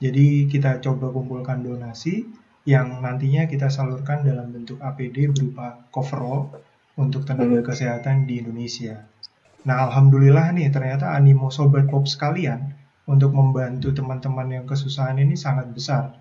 [0.03, 2.27] jadi kita coba kumpulkan donasi
[2.67, 6.51] yang nantinya kita salurkan dalam bentuk APD berupa coverall
[6.99, 7.67] untuk tenaga hmm.
[7.67, 8.99] kesehatan di Indonesia.
[9.63, 12.75] Nah, alhamdulillah nih ternyata animo sobat pop sekalian
[13.07, 16.11] untuk membantu teman-teman yang kesusahan ini sangat besar.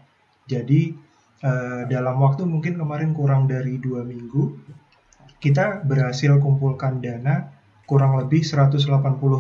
[0.46, 0.94] Jadi
[1.42, 4.62] eh, dalam waktu mungkin kemarin kurang dari dua minggu,
[5.42, 7.50] kita berhasil kumpulkan dana
[7.90, 8.78] kurang lebih 180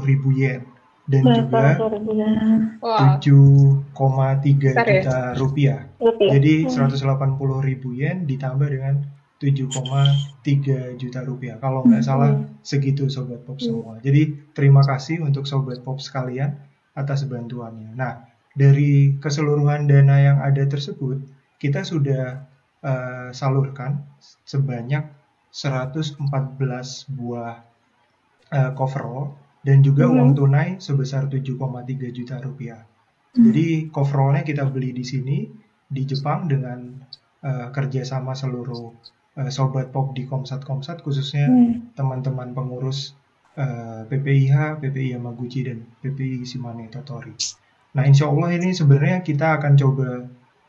[0.02, 0.66] ribu yen
[1.06, 4.74] dan juga 7,3 ya?
[4.82, 5.80] juta rupiah.
[5.98, 6.30] rupiah.
[6.38, 7.62] Jadi 180 hmm.
[7.62, 9.02] ribu yen ditambah dengan
[9.38, 11.58] 7,3 juta rupiah.
[11.58, 12.10] Kalau nggak hmm.
[12.10, 12.30] salah
[12.62, 13.66] segitu sobat pop hmm.
[13.66, 13.94] semua.
[14.02, 16.54] Jadi terima kasih untuk sobat pop sekalian
[16.94, 17.94] atas bantuannya.
[17.94, 21.18] Nah dari keseluruhan dana yang ada tersebut
[21.58, 22.46] kita sudah
[22.82, 24.02] uh, salurkan
[24.44, 25.21] sebanyak
[25.52, 26.16] 114
[27.12, 27.60] buah
[28.50, 30.14] uh, coverall dan juga hmm.
[30.16, 32.82] uang tunai sebesar 7,3 juta rupiah.
[33.36, 33.48] Hmm.
[33.48, 35.44] Jadi coverallnya kita beli di sini
[35.86, 36.96] di Jepang dengan
[37.44, 38.96] uh, kerjasama seluruh
[39.38, 41.94] uh, sobat pop di Komsat Komsat khususnya hmm.
[41.94, 43.12] teman-teman pengurus
[43.60, 47.36] uh, PPIH, PPI Yamaguchi dan PPI Shimane Totori.
[47.92, 50.08] Nah, insya Allah ini sebenarnya kita akan coba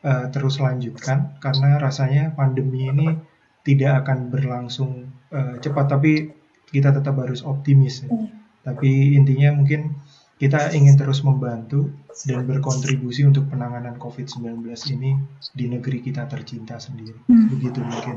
[0.04, 3.16] uh, terus lanjutkan karena rasanya pandemi ini
[3.64, 6.30] tidak akan berlangsung uh, cepat, tapi
[6.68, 8.04] kita tetap harus optimis.
[8.04, 8.12] Ya.
[8.12, 8.28] Hmm.
[8.64, 9.96] Tapi intinya mungkin
[10.40, 11.88] kita ingin terus membantu
[12.26, 14.66] dan berkontribusi untuk penanganan COVID-19
[14.98, 15.16] ini
[15.56, 17.16] di negeri kita tercinta sendiri.
[17.28, 17.48] Hmm.
[17.48, 18.14] Begitu mungkin.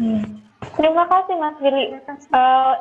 [0.00, 0.24] Hmm.
[0.74, 1.96] Terima kasih Mas Billy.
[2.32, 2.74] Uh,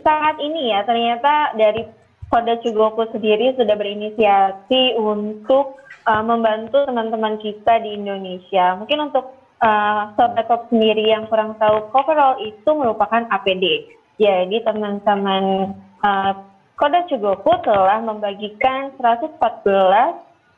[0.00, 1.84] sangat ini ya ternyata dari
[2.26, 5.78] Koda Cugoku sendiri sudah berinisiasi untuk
[6.10, 8.74] uh, membantu teman-teman kita di Indonesia.
[8.82, 13.88] Mungkin untuk uh, sobat top sendiri yang kurang tahu, coverall itu merupakan APD.
[14.16, 16.32] Jadi teman-teman uh,
[16.76, 19.40] Koda Cugoku telah membagikan 114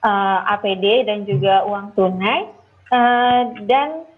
[0.02, 2.50] uh, APD dan juga uang tunai.
[2.88, 4.08] Uh, dan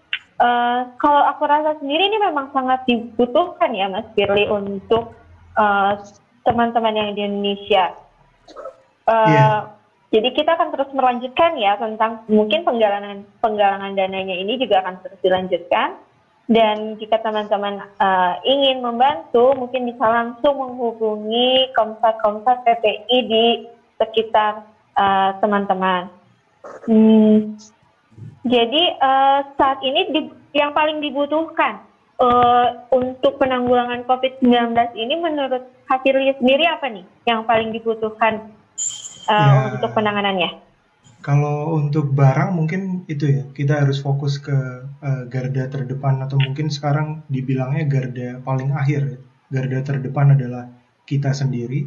[0.41, 5.13] uh, kalau aku rasa sendiri ini memang sangat dibutuhkan ya Mas Firly untuk
[5.57, 5.99] uh,
[6.41, 7.93] teman-teman yang di Indonesia.
[9.05, 9.57] Uh, eh, yeah.
[10.11, 15.19] Jadi kita akan terus melanjutkan ya tentang mungkin penggalangan penggalangan dananya ini juga akan terus
[15.23, 15.95] dilanjutkan.
[16.51, 23.45] Dan jika teman-teman uh, ingin membantu, mungkin bisa langsung menghubungi komsat-komsat PPI di
[23.95, 24.67] sekitar
[25.39, 26.11] teman-teman.
[26.61, 27.35] Uh, hmm,
[28.45, 30.21] jadi uh, saat ini di,
[30.53, 31.81] yang paling dibutuhkan
[32.21, 38.53] uh, untuk penanggulangan COVID-19 ini menurut Hafirli sendiri apa nih yang paling dibutuhkan
[39.27, 40.49] uh, ya, untuk penanganannya?
[41.21, 44.57] Kalau untuk barang mungkin itu ya kita harus fokus ke
[44.89, 49.01] uh, garda terdepan atau mungkin sekarang dibilangnya garda paling akhir.
[49.05, 49.19] Ya.
[49.51, 50.71] Garda terdepan adalah
[51.05, 51.85] kita sendiri,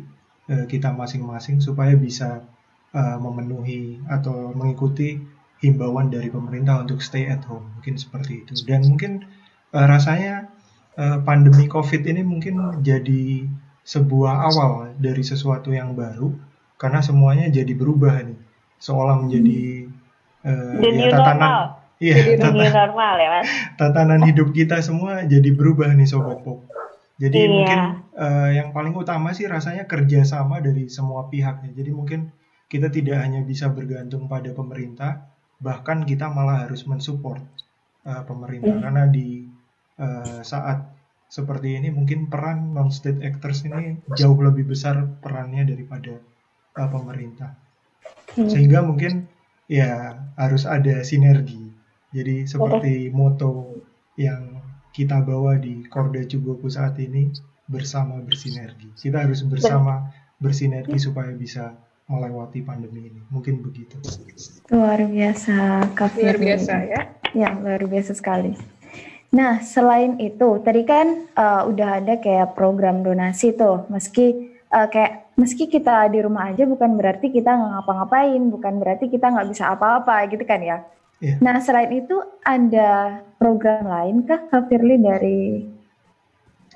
[0.52, 2.46] uh, kita masing-masing supaya bisa
[2.94, 5.18] uh, memenuhi atau mengikuti
[5.64, 7.74] himbauan dari pemerintah untuk stay at home.
[7.80, 8.52] Mungkin seperti itu.
[8.68, 9.26] Dan mungkin
[9.74, 10.54] uh, rasanya
[10.94, 13.50] uh, pandemi COVID ini mungkin jadi
[13.84, 18.38] sebuah awal dari sesuatu yang baru karena semuanya jadi berubah nih.
[18.78, 19.88] Seolah menjadi
[20.44, 21.52] uh, ya, tatanan
[22.02, 23.46] iya tata, normal ya mas.
[23.80, 26.66] tatanan hidup kita semua jadi berubah nih sobat pop.
[27.14, 27.48] Jadi iya.
[27.48, 27.80] mungkin
[28.18, 31.70] uh, yang paling utama sih rasanya kerjasama dari semua pihak ya.
[31.70, 32.34] Jadi mungkin
[32.66, 35.30] kita tidak hanya bisa bergantung pada pemerintah
[35.62, 37.40] bahkan kita malah harus mensupport
[38.04, 38.74] uh, pemerintah.
[38.74, 38.82] Mm.
[38.82, 39.46] karena di
[40.02, 40.90] uh, saat
[41.30, 46.20] seperti ini mungkin peran non state actors ini jauh lebih besar perannya daripada
[46.78, 47.64] uh, pemerintah.
[48.34, 48.50] Hmm.
[48.50, 49.30] sehingga mungkin
[49.70, 51.70] ya harus ada sinergi.
[52.14, 53.78] Jadi seperti moto
[54.18, 54.58] yang
[54.94, 57.30] kita bawa di Korda Cugoku saat ini
[57.66, 58.90] bersama bersinergi.
[58.94, 61.74] Kita harus bersama bersinergi supaya bisa
[62.06, 63.20] melewati pandemi ini.
[63.30, 63.98] Mungkin begitu.
[64.70, 67.00] Luar biasa Kak luar biasa ya.
[67.34, 68.54] Ya luar biasa sekali.
[69.34, 75.30] Nah, selain itu, tadi kan uh, udah ada kayak program donasi tuh, meski uh, kayak
[75.38, 79.70] meski kita di rumah aja bukan berarti kita nggak ngapa-ngapain, bukan berarti kita nggak bisa
[79.70, 80.82] apa-apa gitu kan ya.
[81.22, 81.38] Yeah.
[81.38, 85.62] Nah, selain itu ada program lain kah, Kak Firly dari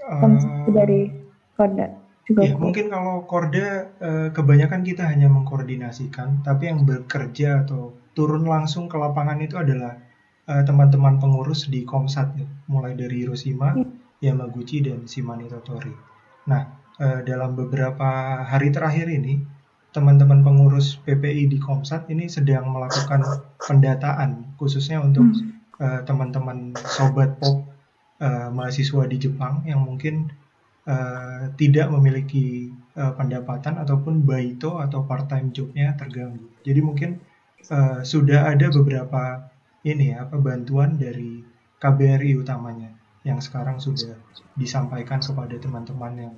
[0.06, 0.38] uh,
[0.70, 1.10] dari
[1.58, 1.90] Korda?
[2.22, 8.46] Juga ya, mungkin kalau Korda uh, kebanyakan kita hanya mengkoordinasikan, tapi yang bekerja atau turun
[8.46, 9.98] langsung ke lapangan itu adalah
[10.48, 14.24] teman-teman uh, pengurus di Komsat ya, mulai dari Hiroshima, hmm.
[14.24, 15.92] Yamaguchi dan Shimane Totori.
[16.48, 19.42] Nah, uh, dalam beberapa hari terakhir ini
[19.90, 23.24] teman-teman pengurus PPI di Komsat ini sedang melakukan
[23.56, 25.80] pendataan khususnya untuk hmm.
[25.80, 27.64] uh, teman-teman sobat pop
[28.20, 30.28] uh, mahasiswa di Jepang yang mungkin
[30.84, 36.46] uh, tidak memiliki uh, pendapatan ataupun baito atau part-time jobnya terganggu.
[36.62, 37.10] Jadi mungkin
[37.72, 39.48] uh, sudah ada beberapa
[39.86, 41.40] ini ya, apa bantuan dari
[41.78, 42.90] KBRI utamanya
[43.22, 44.18] yang sekarang sudah
[44.58, 46.34] disampaikan kepada teman-teman yang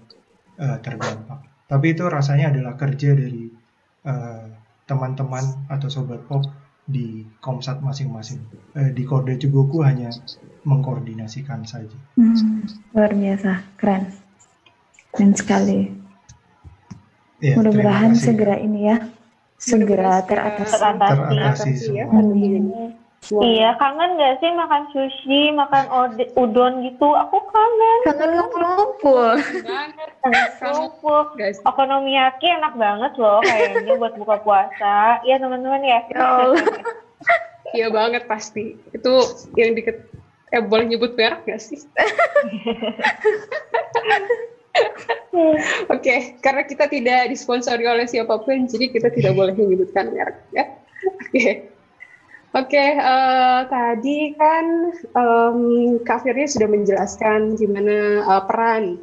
[0.61, 1.41] uh, terdampak.
[1.67, 3.49] Tapi itu rasanya adalah kerja dari
[4.05, 4.47] uh,
[4.85, 6.45] teman-teman atau sobat pop
[6.85, 8.45] di Komsat masing-masing.
[8.77, 10.13] Uh, di Kode Cugoku hanya
[10.69, 11.97] mengkoordinasikan saja.
[12.21, 14.13] Hmm, luar biasa, keren,
[15.15, 15.81] keren sekali.
[17.41, 19.09] Ya, Mudah-mudahan segera ini ya,
[19.57, 20.77] segera teratasi.
[20.77, 22.05] Teratasi, teratasi ya.
[23.29, 23.45] Wow.
[23.45, 25.93] Iya, kangen gak sih makan sushi, makan
[26.41, 27.05] udon gitu?
[27.05, 27.99] Aku kangen.
[28.09, 29.37] Kangen ngumpul-ngumpul.
[30.25, 31.21] Kangen ngumpul.
[31.69, 35.21] Okonomiyaki enak banget loh kayaknya buat buka puasa.
[35.29, 36.01] Iya teman-teman ya.
[36.09, 36.27] Ya
[37.77, 38.81] Iya banget pasti.
[38.91, 39.21] Itu
[39.53, 40.09] yang deket,
[40.51, 41.77] eh boleh nyebut merek gak sih?
[45.31, 50.41] Oke, okay, karena kita tidak disponsori oleh siapa pun, jadi kita tidak boleh menyebutkan merek
[50.57, 50.65] ya.
[51.21, 51.31] Oke.
[51.31, 51.51] Okay.
[52.51, 55.59] Oke, okay, uh, eh, tadi kan um,
[56.03, 58.99] Kak Firly sudah menjelaskan gimana uh, peran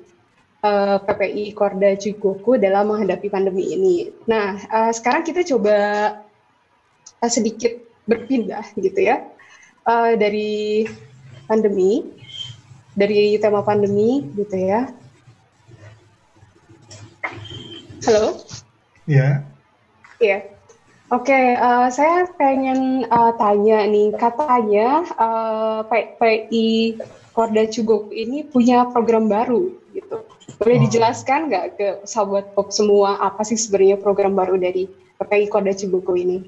[0.68, 4.12] uh, PPI Korda Cikuku dalam menghadapi pandemi ini.
[4.28, 5.80] Nah, uh, sekarang kita coba
[7.24, 7.72] uh, sedikit
[8.04, 9.24] berpindah gitu ya
[9.88, 10.84] uh, dari
[11.48, 12.04] pandemi,
[13.00, 14.92] dari tema pandemi gitu ya.
[18.04, 18.44] Halo?
[19.08, 19.40] Ya.
[20.20, 20.57] Iya.
[21.08, 27.00] Oke, okay, uh, saya pengen uh, tanya nih, katanya uh, PPI
[27.32, 30.20] Korda Cuguk ini punya program baru gitu.
[30.60, 30.84] Boleh oh.
[30.84, 34.84] dijelaskan nggak ke sahabat pop semua apa sih sebenarnya program baru dari
[35.16, 36.44] PPI Korda Cuguk ini?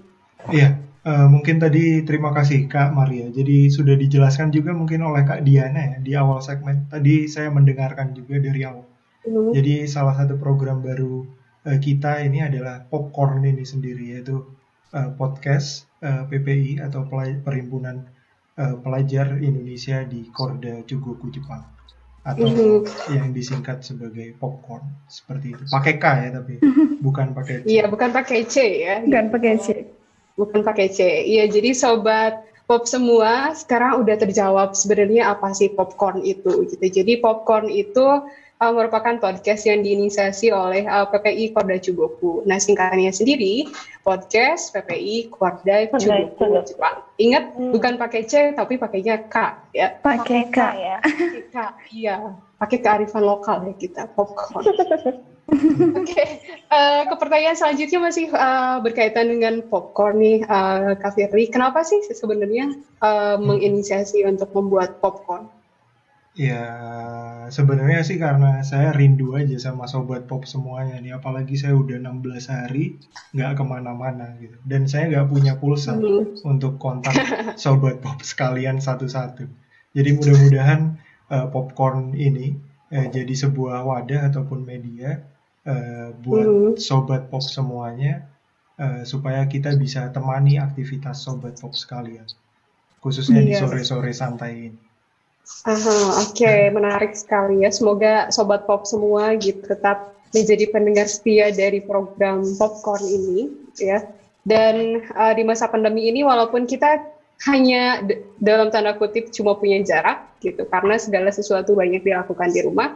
[0.52, 0.76] Iya,
[1.08, 3.32] uh, mungkin tadi terima kasih Kak Maria.
[3.32, 6.84] Jadi sudah dijelaskan juga mungkin oleh Kak Diana ya di awal segmen.
[6.92, 8.84] Tadi saya mendengarkan juga dari awal.
[9.24, 9.56] Mm.
[9.56, 14.46] Jadi salah satu program baru uh, kita ini adalah popcorn ini sendiri yaitu
[14.96, 17.06] uh, podcast uh, eh, PPI atau
[17.44, 18.08] Perhimpunan
[18.60, 21.66] uh, Pelajar Indonesia di Korda Chugoku Jepang
[22.20, 23.16] atau mm -hmm.
[23.16, 25.64] yang disingkat sebagai popcorn seperti itu.
[25.72, 26.60] Pakai K ya tapi
[27.06, 27.66] bukan pakai C.
[27.66, 28.96] Iya, bukan pakai C ya.
[29.02, 29.68] Bukan pakai C.
[30.36, 31.00] Bukan pakai C.
[31.26, 36.86] Iya, jadi sobat pop semua sekarang udah terjawab sebenarnya apa sih popcorn itu gitu.
[36.86, 42.44] Jadi popcorn itu uh, merupakan podcast yang diinisiasi oleh uh, PPI Korda Cugoku.
[42.44, 43.68] Nah, singkatannya sendiri
[44.04, 47.02] podcast PPI Korda Cugoku Jepang.
[47.18, 47.72] Ingat hmm.
[47.74, 49.36] bukan pakai C tapi pakainya K
[49.72, 49.96] ya.
[50.04, 50.98] Pakai K ya.
[51.02, 51.56] Pakai K,
[51.96, 52.16] iya.
[52.60, 54.68] Pakai kearifan lokal ya kita popcorn.
[55.50, 56.46] Oke, okay.
[56.70, 61.50] uh, ke pertanyaan selanjutnya masih uh, berkaitan dengan popcorn nih, uh, Kak Firly.
[61.50, 65.50] Kenapa sih sebenarnya uh, menginisiasi untuk membuat popcorn?
[66.40, 66.64] Ya,
[67.52, 71.20] sebenarnya sih karena saya rindu aja sama sobat pop semuanya nih.
[71.20, 72.96] Apalagi saya udah 16 hari
[73.36, 74.56] nggak ke mana-mana gitu.
[74.64, 76.48] Dan saya nggak punya pulsa mm.
[76.48, 77.12] untuk kontak
[77.60, 79.52] sobat pop sekalian satu-satu.
[79.92, 80.96] Jadi mudah-mudahan
[81.28, 82.56] uh, popcorn ini
[82.96, 85.20] uh, jadi sebuah wadah ataupun media
[85.68, 86.80] uh, buat mm.
[86.80, 88.32] sobat pop semuanya
[88.80, 92.32] uh, supaya kita bisa temani aktivitas sobat pop sekalian.
[93.04, 93.60] Khususnya di iya.
[93.60, 94.89] sore-sore santai ini.
[95.68, 96.72] Oke, okay.
[96.72, 97.70] menarik sekali ya.
[97.70, 104.08] Semoga sobat pop semua gitu tetap menjadi pendengar setia dari program Popcorn ini, ya.
[104.46, 107.02] Dan uh, di masa pandemi ini, walaupun kita
[107.50, 108.04] hanya
[108.40, 112.96] dalam tanda kutip cuma punya jarak gitu, karena segala sesuatu banyak dilakukan di rumah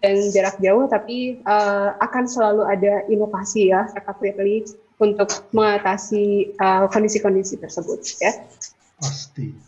[0.00, 4.64] dan jarak jauh, tapi uh, akan selalu ada inovasi ya, Kak Firly,
[4.96, 8.32] untuk mengatasi uh, kondisi-kondisi uh, tersebut, ya.
[8.96, 9.67] Pasti.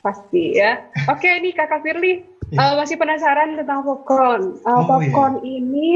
[0.00, 0.88] Pasti ya.
[1.12, 2.58] Oke, ini Kakak Firly ya.
[2.58, 4.60] uh, masih penasaran tentang popcorn.
[4.64, 5.60] Uh, oh, popcorn iya.
[5.60, 5.88] ini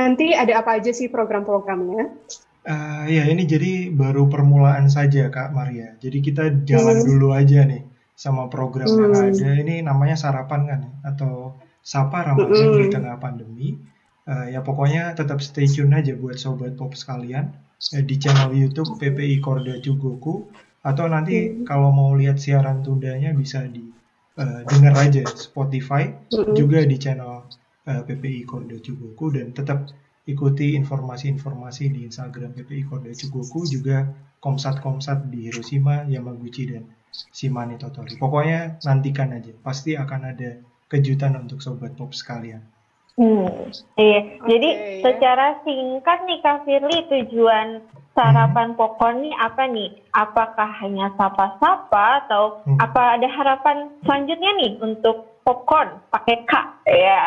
[0.00, 2.08] nanti ada apa aja sih program-programnya?
[2.60, 5.96] Uh, ya ini jadi baru permulaan saja Kak Maria.
[6.00, 7.08] Jadi kita jalan hmm.
[7.08, 7.84] dulu aja nih
[8.16, 9.00] sama program hmm.
[9.00, 9.48] yang ada.
[9.64, 12.80] Ini namanya sarapan kan atau sapa Ramadan hmm.
[12.84, 13.68] di tengah pandemi.
[14.28, 17.56] Uh, ya pokoknya tetap stay tune aja buat sobat pop sekalian
[17.96, 21.68] uh, di channel YouTube PPI Korda Jugoku atau nanti hmm.
[21.68, 23.84] kalau mau lihat siaran tundanya bisa di
[24.40, 26.56] uh, dengar aja Spotify hmm.
[26.56, 27.44] juga di channel
[27.84, 29.92] uh, eh, PPI Korda Cukuku dan tetap
[30.24, 34.08] ikuti informasi-informasi di Instagram PPI Korda Cukuku juga
[34.40, 38.16] komsat-komsat di Hiroshima, Yamaguchi dan Shimane Totori.
[38.16, 40.56] Pokoknya nantikan aja, pasti akan ada
[40.88, 42.64] kejutan untuk sobat pop sekalian.
[43.20, 43.68] Hmm,
[44.00, 44.40] iya.
[44.40, 44.80] Okay, Jadi ya.
[45.04, 49.90] secara singkat nih Kak Firly tujuan sarapan popcorn ini apa nih?
[50.12, 52.78] Apakah hanya sapa-sapa atau hmm.
[52.78, 56.52] apa ada harapan selanjutnya nih untuk popcorn pakai K?
[56.90, 57.24] Ya.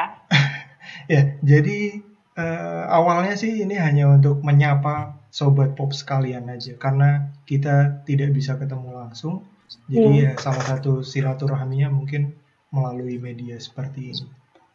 [1.13, 2.03] ya, jadi
[2.35, 8.59] uh, awalnya sih ini hanya untuk menyapa sobat pop sekalian aja karena kita tidak bisa
[8.59, 9.47] ketemu langsung.
[9.89, 10.23] Jadi hmm.
[10.29, 12.37] ya salah satu silaturahminya mungkin
[12.69, 14.27] melalui media seperti ini.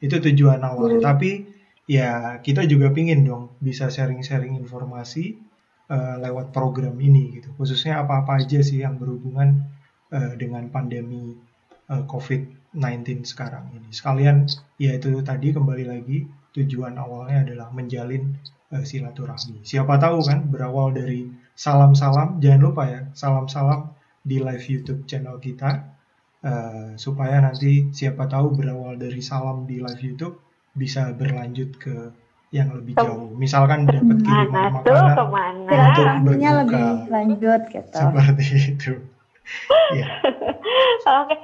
[0.03, 0.99] Itu tujuan awal.
[0.99, 1.05] Hmm.
[1.05, 1.31] Tapi
[1.87, 5.48] ya kita juga pingin dong bisa sharing-sharing informasi
[5.89, 7.53] uh, lewat program ini gitu.
[7.57, 9.65] Khususnya apa-apa aja sih yang berhubungan
[10.13, 11.35] uh, dengan pandemi
[11.89, 13.89] uh, COVID-19 sekarang ini.
[13.91, 18.37] Sekalian ya itu tadi kembali lagi tujuan awalnya adalah menjalin
[18.73, 19.65] uh, silaturahmi.
[19.65, 25.97] Siapa tahu kan berawal dari salam-salam, jangan lupa ya, salam-salam di live YouTube channel kita.
[26.39, 30.39] Uh, supaya nanti siapa tahu berawal dari salam di live YouTube
[30.71, 32.15] bisa berlanjut ke
[32.49, 33.29] yang lebih jauh.
[33.37, 35.69] Misalkan dapat kiriman makanan ke mana?
[35.69, 36.53] untuk berbuka.
[36.65, 37.97] lebih lanjut gitu.
[37.97, 38.93] Seperti itu.
[39.99, 40.09] ya.
[41.25, 41.37] Oke.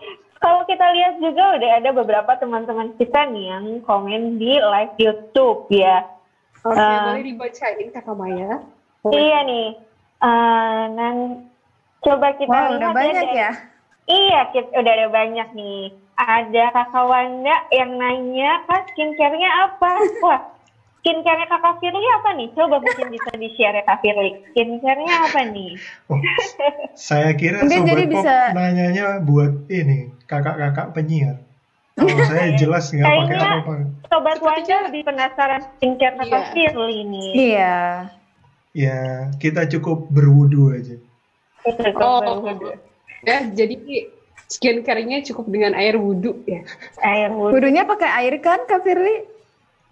[0.45, 5.73] Kalau kita lihat juga udah ada beberapa teman-teman kita nih yang komen di live YouTube
[5.73, 6.05] ya.
[6.69, 8.61] Oke, okay, uh, boleh dibacain Kakak Maya.
[9.09, 9.69] Iya nih.
[10.21, 11.17] Uh, nan
[12.05, 13.51] coba kita wow, lihat udah banyak ya.
[14.05, 15.85] Iya, kita, udah ada banyak nih.
[16.15, 19.93] ada kakak Wanda yang nanya, kak skincare-nya apa?
[20.23, 20.54] Wah,
[21.05, 22.49] skincare-nya kakak Firly apa nih?
[22.57, 24.33] Coba mungkin bisa di-share ya kak Firly.
[24.57, 25.77] Skincare-nya apa nih?
[26.09, 26.21] Oh,
[26.97, 31.45] saya kira Mungkin Sobat jadi Pop bisa nanyanya buat ini, kakak-kakak penyiar.
[31.95, 33.75] Kalau saya jelas nggak pakai Kayaknya apa-apa.
[34.09, 36.73] Sobat Wanda lebih penasaran skincare kakak Iya.
[36.73, 37.31] Firly nih.
[37.37, 37.77] Iya.
[38.75, 38.99] Ya,
[39.37, 40.97] kita cukup berwudu aja.
[42.01, 42.73] Oh, baru
[43.25, 43.77] ya jadi
[44.49, 46.65] skincare-nya cukup dengan air wudhu ya.
[47.05, 47.57] air wudhu.
[47.57, 49.34] Wudhunya pakai air kan, Kak Firly?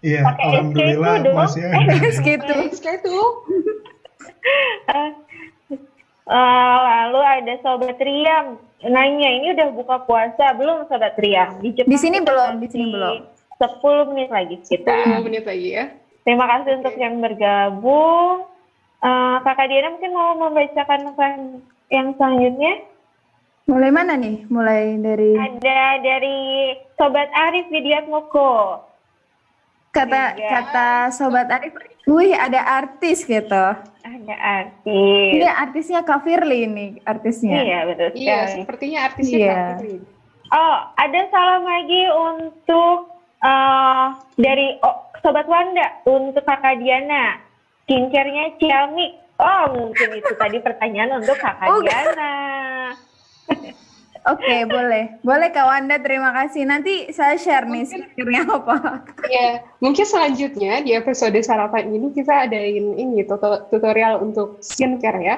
[0.03, 1.37] Iya, Pakai alhamdulillah SK itu dong.
[1.39, 1.93] masih ada.
[2.27, 2.55] gitu.
[2.83, 3.17] Kayak itu.
[6.23, 8.45] Eh, lalu ada Sobat Riam
[8.83, 11.59] nanya, ini udah buka puasa belum Sobat Riam?
[11.63, 13.15] Di, Jepang Di sini belum, di sini belum.
[13.59, 14.91] 10 menit lagi kita.
[15.19, 15.85] 10 menit lagi ya.
[16.23, 18.47] Terima kasih untuk yang bergabung.
[18.99, 20.99] Eh, Kakak Diana mungkin mau membacakan
[21.91, 22.73] yang selanjutnya?
[23.63, 24.43] Mulai mana nih?
[24.51, 26.39] Mulai dari Ada dari
[26.99, 28.83] Sobat Arif Widiatmoko.
[29.93, 30.49] Kata Tiga.
[30.49, 31.77] kata Sobat Arif,
[32.09, 33.65] wih ada artis gitu.
[34.03, 35.29] Ada artis.
[35.37, 37.61] Ini artisnya Kak Firly ini artisnya.
[37.61, 39.53] Iya, betul Iya, sepertinya artisnya Iya.
[39.53, 39.95] Kak Fitri.
[40.53, 42.99] Oh, ada salam lagi untuk
[43.41, 47.39] eh, dari oh, Sobat Wanda untuk Kakak Diana.
[47.85, 49.11] Skincare-nya Ciamik.
[49.39, 52.33] Oh, mungkin itu tadi pertanyaan untuk Kakak Oh, Diana.
[54.23, 55.19] Oke, boleh.
[55.19, 56.63] Boleh Kak Wanda, terima kasih.
[56.63, 59.03] Nanti saya share nih skincare-nya apa.
[59.27, 65.35] Iya, mungkin selanjutnya di episode sarapan ini kita adain ini tuto- tutorial untuk skincare ya.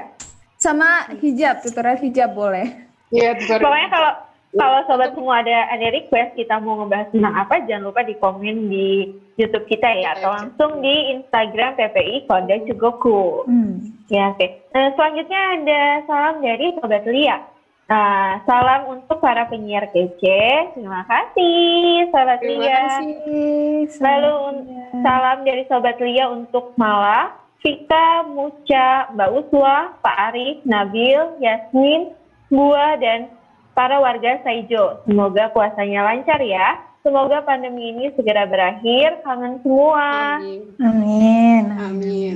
[0.61, 2.67] Sama hijab, tutorial hijab boleh.
[3.09, 3.65] Iya, tutorial.
[3.65, 4.11] Pokoknya kalau
[4.55, 8.71] kalau sobat semua ada ada request kita mau ngebahas tentang apa jangan lupa di komen
[8.71, 13.43] di YouTube kita ya atau langsung di Instagram PPI Kode Cugoku.
[13.49, 13.91] Hmm.
[14.07, 14.47] Ya, oke.
[14.71, 17.54] Nah, selanjutnya ada salam dari Sobat Lia.
[17.85, 20.73] Nah, salam untuk para penyiar kece.
[20.73, 22.81] Terima kasih, Sobat Terima Lia.
[22.81, 23.85] kasih.
[24.01, 24.65] Lalu un-
[25.05, 32.09] salam dari Sobat Lia untuk Mala, Vika, Muca, Mbak Uswa, Pak Arif, Nabil, Yasmin,
[32.49, 33.29] Bua, dan
[33.77, 35.05] para warga Saijo.
[35.05, 36.81] Semoga puasanya lancar ya.
[37.05, 39.21] Semoga pandemi ini segera berakhir.
[39.21, 40.41] Kangen semua.
[40.41, 40.73] Amin.
[40.81, 41.63] Amin.
[41.77, 42.35] Amin.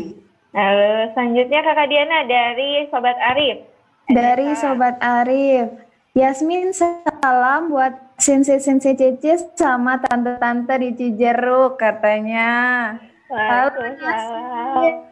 [0.49, 3.68] Lalu selanjutnya Kakak Diana dari Sobat Arif.
[4.09, 5.69] Dari Sobat Arif.
[6.17, 12.49] Yasmin salam buat sensei-sensei Cece sama tante-tante di Cijeruk katanya.
[13.29, 15.05] Waalaikumsalam.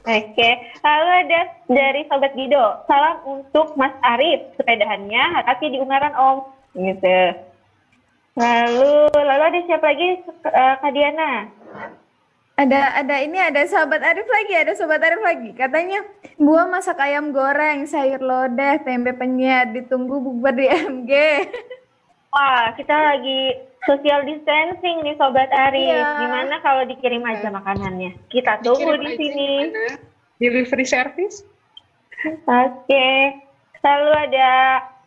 [0.00, 0.50] Oke,
[0.82, 1.40] lalu ada
[1.70, 2.82] dari Sobat Gido.
[2.90, 6.38] Salam untuk Mas Arif, sepedahannya hati di Ungaran Om.
[6.74, 7.20] Gitu.
[8.34, 11.46] Lalu, lalu ada siapa lagi, eh, Kak Diana?
[12.60, 15.56] Ada ada ini ada sahabat Arif lagi, ada sobat Arif lagi.
[15.56, 16.04] Katanya
[16.36, 21.12] buah masak ayam goreng, sayur lodeh, tempe penyet, ditunggu bubur di MG.
[22.36, 23.56] Wah, kita lagi
[23.88, 25.88] social distancing nih Sobat Arif.
[25.88, 26.20] Iya.
[26.20, 28.12] Gimana kalau dikirim aja makanannya?
[28.28, 29.50] Kita tunggu Dikirim di sini.
[29.72, 29.84] gimana?
[30.36, 31.42] Delivery service?
[32.44, 33.08] Oke,
[33.80, 34.52] lalu ada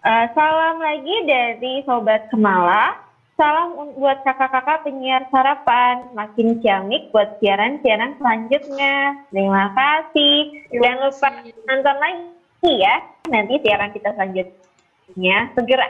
[0.01, 2.97] eh, salam lagi dari Sobat Kemala.
[3.33, 9.25] Salam buat kakak-kakak penyiar sarapan, makin ciamik buat siaran-siaran selanjutnya.
[9.33, 10.69] Terima kasih.
[10.69, 11.27] Jangan lupa
[11.65, 12.95] nonton lagi ya,
[13.33, 15.87] nanti siaran kita selanjutnya segera.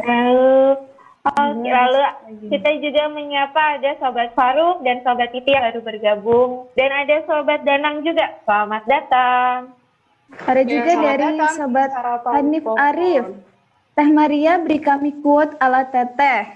[0.00, 0.80] Lalu,
[1.28, 2.00] oke, lalu
[2.56, 6.72] kita juga menyapa ada Sobat Faruk dan Sobat Titi yang baru bergabung.
[6.72, 8.32] Dan ada Sobat Danang juga.
[8.48, 9.76] Selamat datang.
[10.28, 11.90] Ada Ya, juga selamat dari datang sobat
[12.32, 12.64] Hanif.
[12.76, 13.24] Arif.
[13.98, 16.46] Teh Maria beri kami quote ala teteh.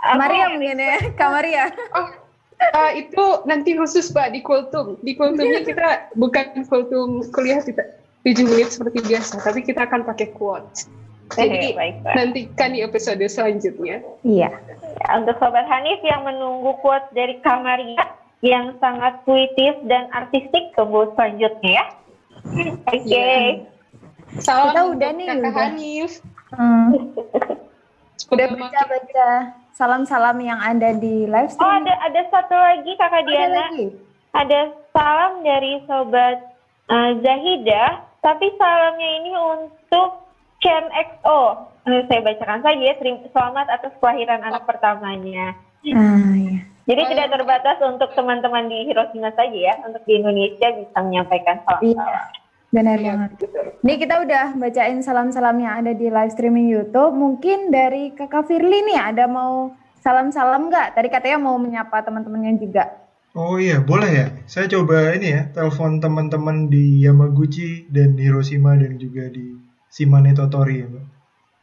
[0.00, 1.68] Aku- Maria mungkin ya, Kak Maria.
[1.92, 2.08] Oh,
[2.56, 4.96] eh, itu nanti khusus Pak di kultum.
[5.04, 7.84] Di kultumnya kita bukan kultum kuliah kita
[8.24, 10.88] 7 menit seperti biasa, tapi kita akan pakai quotes.
[11.36, 12.12] Eh, Jadi baik, Pak.
[12.16, 14.00] nantikan di episode selanjutnya.
[14.24, 14.50] Iya.
[14.50, 18.02] Ya, Untuk Sobat Hanif yang menunggu quote dari Kamaria
[18.40, 21.84] yang sangat puitif dan artistik, tunggu selanjutnya ya.
[22.88, 22.98] Oke.
[23.04, 23.68] Iya.
[24.38, 25.52] Salam Kita udah nih, udah.
[25.54, 26.10] Hanif.
[26.50, 26.90] Hmm.
[28.28, 29.28] Udah baca-baca
[29.72, 31.82] salam-salam yang ada di live Oh stream.
[31.82, 33.56] ada ada satu lagi Kakak Ada Diana.
[33.66, 33.86] lagi.
[34.30, 36.36] Ada salam dari Sobat
[36.86, 37.90] eh, Zahidah,
[38.20, 40.10] tapi salamnya ini untuk
[40.60, 41.40] Chen XO.
[41.88, 42.94] Eh, saya bacakan saja ya.
[42.94, 45.56] Terima, selamat atas kelahiran anak pertamanya.
[45.90, 46.60] Ah, iya.
[46.84, 49.74] Jadi Oh, tidak terbatas untuk teman-teman di Hiroshima saja ya.
[49.82, 51.82] Untuk di Indonesia bisa menyampaikan salam.
[51.82, 52.06] Iya.
[52.70, 53.30] Benar Iya, banget.
[53.36, 53.64] betul.
[53.80, 57.12] Nih kita udah bacain salam-salam yang ada di live streaming YouTube.
[57.12, 60.94] Mungkin dari Kakak Firly nih ada mau salam-salam nggak?
[60.94, 62.84] Tadi katanya mau menyapa teman-temannya juga.
[63.32, 64.26] Oh iya, boleh ya.
[64.44, 69.54] Saya coba ini ya, telepon teman-teman di Yamaguchi dan Hiroshima dan juga di
[69.86, 71.04] Simane Totori ya, Mbak.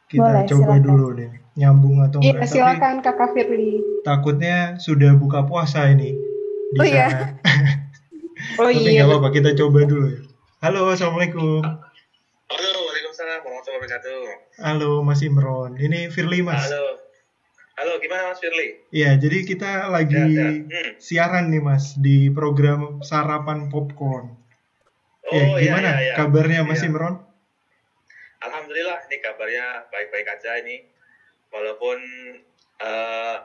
[0.08, 0.80] Kita Boleh, coba silakan.
[0.82, 2.40] dulu deh, nyambung atau Iya, enggak.
[2.42, 3.72] Tapi silakan Kakak Firly.
[4.00, 6.16] takutnya sudah buka puasa ini
[6.70, 7.08] di Oh, iya.
[8.56, 9.02] Oh Tapi iya.
[9.02, 10.20] nggak apa-apa, kita coba dulu ya.
[10.58, 11.62] Halo, Assalamualaikum.
[12.48, 14.20] Halo, Waalaikumsalam warahmatullahi wabarakatuh.
[14.58, 15.78] Halo, Mas Imron.
[15.78, 16.66] Ini Firly, Mas.
[16.66, 16.98] Halo.
[17.78, 18.74] Halo, gimana Mas Firly?
[18.90, 20.54] Iya, jadi kita lagi Sehat, sehat.
[20.66, 20.92] Hmm.
[20.98, 24.34] siaran nih, Mas, di program Sarapan Popcorn.
[25.28, 26.14] Oh, ya, iya, gimana iya, iya.
[26.16, 26.88] kabarnya Mas Iya.
[26.90, 27.14] Imron?
[28.38, 30.82] Alhamdulillah, ini kabarnya baik-baik aja ini.
[31.54, 31.98] Walaupun
[32.82, 33.36] eh,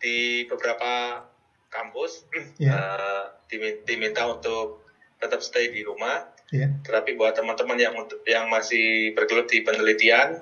[0.00, 1.22] di beberapa
[1.70, 2.26] kampus
[2.58, 4.79] eh, dimin- diminta untuk
[5.20, 6.72] tetap stay di rumah, Iya.
[6.82, 7.92] tetapi buat teman-teman yang
[8.24, 10.40] yang masih bergelut di penelitian,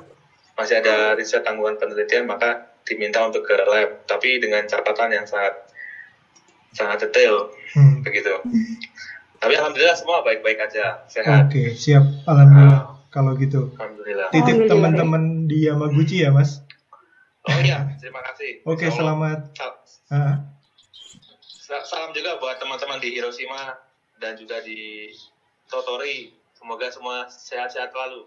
[0.55, 5.53] masih ada riset tanggungan penelitian, maka diminta untuk ke lab, tapi dengan catatan yang sangat
[6.73, 8.01] sangat detail Hmm.
[8.01, 8.33] begitu.
[9.39, 11.47] Tapi alhamdulillah semua baik-baik aja, sehat.
[11.47, 12.03] Oke, siap.
[12.25, 12.97] Alhamdulillah.
[13.09, 13.71] Kalau gitu.
[13.77, 14.29] Alhamdulillah.
[14.31, 16.61] Titip teman-teman di Yamaguchi ya, Mas.
[17.47, 18.61] Oh iya, terima kasih.
[18.67, 18.97] Oke, Allah.
[18.97, 19.39] selamat.
[19.55, 19.79] Sal-
[21.65, 23.77] sal- Salam juga buat teman-teman di Hiroshima
[24.19, 25.11] dan juga di
[25.67, 26.35] Totori.
[26.53, 28.27] Semoga semua sehat-sehat selalu.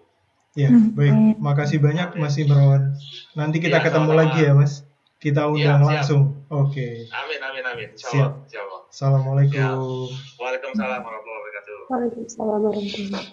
[0.52, 1.36] ya, Hmm, baik.
[1.38, 2.92] Makasih banyak Mas Imron.
[3.34, 4.84] Nanti kita Iya, ketemu lagi ya, Mas.
[5.16, 5.88] Kita undang siap.
[5.88, 6.24] langsung.
[6.50, 7.08] Oke.
[7.08, 7.88] Amin, amin, amin.
[7.94, 8.20] Insya Siap.
[8.20, 8.32] Allah.
[8.44, 8.82] Insya Allah.
[8.90, 9.60] Assalamualaikum.
[10.36, 11.78] Waalaikumsalam warahmatullahi wabarakatuh.
[11.88, 13.28] Waalaikumsalam warahmatullahi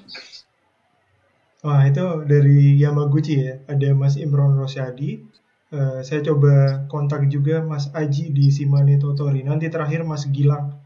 [1.59, 3.55] Wah, itu dari Yamaguchi ya.
[3.67, 5.27] Ada Mas Imron Rosyadi.
[5.69, 9.43] Eh, saya coba kontak juga Mas Aji di Simane Totori.
[9.43, 10.79] Nanti terakhir Mas Gilang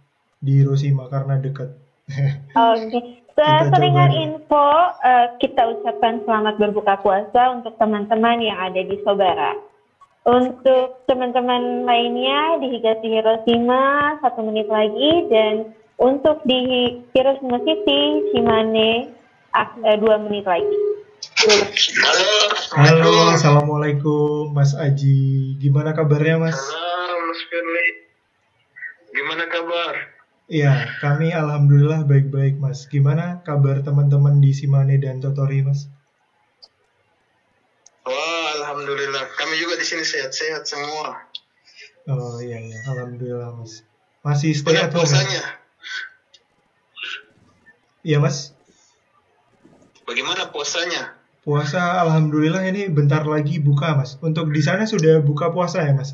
[0.42, 1.70] di Hiroshima karena dekat.
[2.74, 3.22] Oke.
[3.32, 4.22] Selingan coba.
[4.28, 4.68] info,
[5.00, 9.56] eh, kita ucapkan selamat berbuka puasa untuk teman-teman yang ada di Sobara.
[10.28, 15.32] Untuk teman-teman lainnya di Higashi Hiroshima, satu menit lagi.
[15.32, 19.16] Dan untuk di Hiroshima City, Shimane,
[19.56, 20.78] eh, dua menit lagi.
[21.42, 22.34] Halo.
[22.76, 25.56] Halo, Assalamualaikum Mas Aji.
[25.56, 26.58] Gimana kabarnya Mas?
[26.58, 27.88] Halo, Mas Firly.
[29.16, 30.21] Gimana kabar?
[30.52, 32.84] Iya, kami alhamdulillah baik-baik Mas.
[32.84, 35.88] Gimana kabar teman-teman di Simane dan Totori Mas?
[38.04, 39.32] Wah, alhamdulillah.
[39.32, 41.24] Kami juga di sini sehat-sehat semua.
[42.04, 43.80] Oh iya iya, alhamdulillah Mas.
[44.20, 45.08] Masih stay Banyak at home ya?
[45.08, 45.42] puasanya.
[48.04, 48.52] Iya Mas.
[50.04, 51.16] Bagaimana puasanya?
[51.48, 54.20] Puasa alhamdulillah ini bentar lagi buka Mas.
[54.20, 56.12] Untuk di sana sudah buka puasa ya Mas?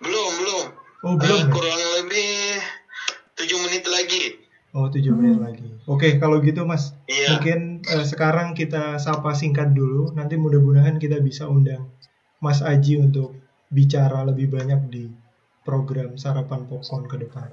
[0.00, 0.66] Belum, belum.
[1.04, 1.52] Oh belum ya?
[1.52, 2.47] kurang lebih
[3.38, 4.22] tujuh menit lagi.
[4.76, 5.68] Oh tujuh menit lagi.
[5.88, 7.38] Oke kalau gitu Mas, Iya.
[7.40, 10.12] mungkin eh, sekarang kita sapa singkat dulu.
[10.12, 11.88] Nanti mudah-mudahan kita bisa undang
[12.44, 13.32] Mas Aji untuk
[13.72, 15.04] bicara lebih banyak di
[15.64, 17.48] program sarapan popcorn ke depan.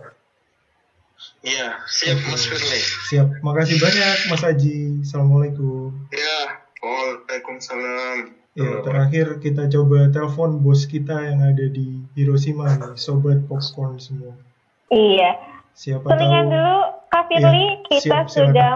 [1.46, 2.82] Iya, siap Mas Firly.
[3.08, 3.28] Siap.
[3.40, 5.00] Makasih banyak Mas Aji.
[5.00, 5.96] Assalamualaikum.
[6.12, 8.36] Ya, Waalaikumsalam.
[8.56, 14.36] Ya, terakhir kita coba telepon bos kita yang ada di Hiroshima nih, sobat popcorn semua.
[14.92, 15.55] Iya.
[15.76, 16.54] Siapa Selingan tahu?
[16.56, 16.78] dulu,
[17.12, 18.72] Kak Firly, Iya, kita siap, sudah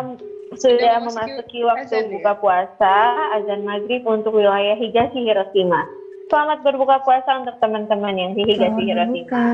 [0.59, 2.11] sudah memasuki waktu azan ya?
[2.19, 2.95] buka puasa,
[3.39, 5.87] azan maghrib untuk wilayah Higashi Hiroshima.
[6.27, 9.47] Selamat berbuka puasa untuk teman-teman yang di Higashi Hiroshima.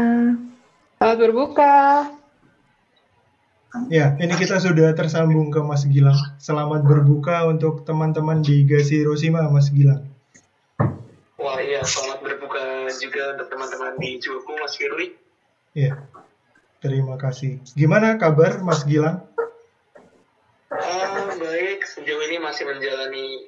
[0.98, 1.74] Selamat berbuka.
[3.94, 6.18] Ya, ini kita sudah tersambung ke Mas Gilang.
[6.42, 10.02] Selamat berbuka untuk teman-teman di Higashi Hiroshima, Mas Gilang.
[11.38, 15.14] Wah, iya, selamat berbuka juga untuk teman-teman di Juku, Mas Firly.
[15.78, 15.94] Ya,
[16.84, 17.60] terima kasih.
[17.76, 19.24] Gimana kabar Mas Gilang?
[20.72, 23.48] Ah, baik, sejauh ini masih menjalani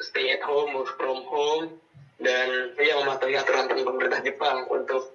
[0.00, 1.66] stay at home, work from home,
[2.20, 5.12] dan ya mematuhi aturan pemerintah Jepang untuk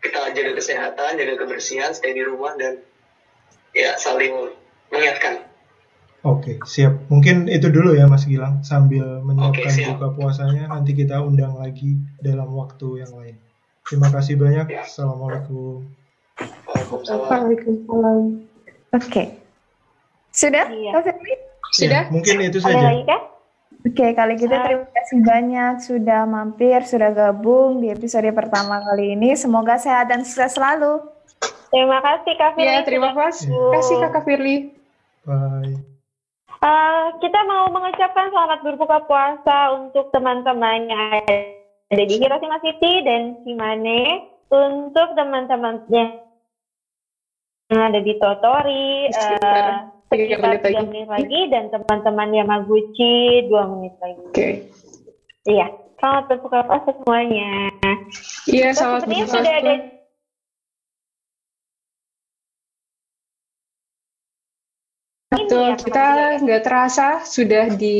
[0.00, 2.78] kita jaga kesehatan, jaga kebersihan, stay di rumah, dan
[3.74, 4.54] ya saling
[4.92, 5.42] mengingatkan.
[6.26, 7.06] Oke, siap.
[7.06, 12.02] Mungkin itu dulu ya Mas Gilang, sambil menyiapkan Oke, buka puasanya, nanti kita undang lagi
[12.18, 13.36] dalam waktu yang lain.
[13.86, 14.66] Terima kasih banyak.
[14.66, 14.82] Ya.
[14.82, 15.86] Assalamualaikum.
[16.76, 17.28] Waalaikumsalam.
[17.30, 18.20] Waalaikumsalam.
[18.92, 19.22] Oke.
[20.30, 20.92] Sudah, Iya.
[21.72, 22.02] Sudah?
[22.04, 22.86] Ya, mungkin itu Ada saja.
[22.92, 23.20] lagi kan?
[23.86, 29.38] Oke, kali gitu terima kasih banyak sudah mampir, sudah gabung di episode pertama kali ini.
[29.38, 31.06] Semoga sehat dan sukses selalu.
[31.70, 32.66] Terima kasih Kak Firly.
[32.66, 33.46] Ya, terima kasih.
[33.46, 33.70] Iya.
[33.78, 34.56] kasih Kakak Firly.
[35.22, 35.78] Bye.
[36.56, 41.22] Eh, kita mau mengucapkan selamat berbuka puasa untuk teman-teman yang
[41.86, 44.24] ada di Hiroshima City dan Shimane.
[44.46, 46.10] Untuk teman-teman yang
[47.70, 49.74] ada di Totori, Sekitar eh,
[50.06, 50.70] sekitar menit lagi.
[50.70, 54.22] tiga menit lagi, dan teman-teman Yamaguchi dua menit lagi.
[54.30, 54.48] Oke.
[55.46, 55.66] Iya,
[55.98, 57.74] selamat berbuka puasa semuanya.
[58.46, 59.94] Iya, Terus selamat berbuka sudah ada puasa.
[65.26, 66.06] Betul, ya, kita
[66.46, 67.98] nggak terasa sudah di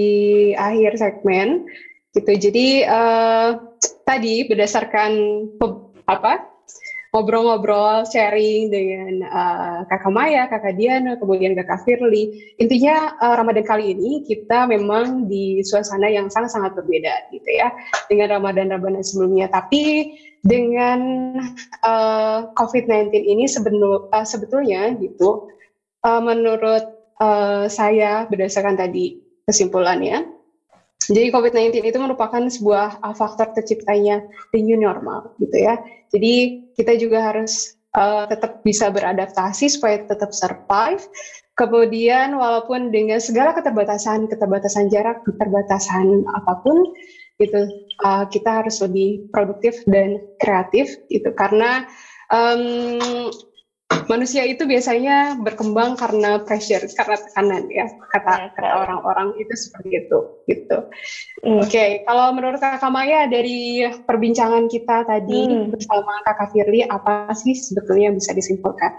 [0.54, 1.66] akhir segmen
[2.14, 2.32] gitu.
[2.38, 3.58] Jadi uh,
[4.06, 5.10] tadi berdasarkan
[6.06, 6.55] apa
[7.16, 12.52] ngobrol-ngobrol, sharing dengan uh, kakak Maya, kakak Diana, kemudian kakak Firly.
[12.60, 17.72] Intinya uh, Ramadan kali ini kita memang di suasana yang sangat-sangat berbeda gitu ya
[18.12, 19.48] dengan Ramadan-Ramadan sebelumnya.
[19.48, 20.12] Tapi
[20.44, 21.00] dengan
[21.80, 25.48] uh, COVID-19 ini sebenul, uh, sebetulnya gitu,
[26.04, 26.84] uh, menurut
[27.24, 30.35] uh, saya berdasarkan tadi kesimpulannya,
[31.06, 35.78] jadi COVID-19 itu merupakan sebuah faktor terciptanya the new normal gitu ya.
[36.10, 41.02] Jadi kita juga harus uh, tetap bisa beradaptasi supaya tetap survive.
[41.56, 46.84] Kemudian walaupun dengan segala keterbatasan, keterbatasan jarak, keterbatasan apa pun,
[47.40, 47.64] gitu
[48.04, 51.84] uh, kita harus lebih produktif dan kreatif gitu karena
[52.32, 53.28] um,
[54.10, 60.18] manusia itu biasanya berkembang karena pressure, karena tekanan ya kata kata orang-orang itu seperti itu
[60.50, 60.78] gitu.
[61.46, 61.62] Mm.
[61.62, 61.90] Oke, okay.
[62.06, 65.74] kalau menurut Kakak Maya dari perbincangan kita tadi mm.
[65.74, 68.90] bersama Kakak Firly apa sih sebetulnya yang bisa disimpulkan?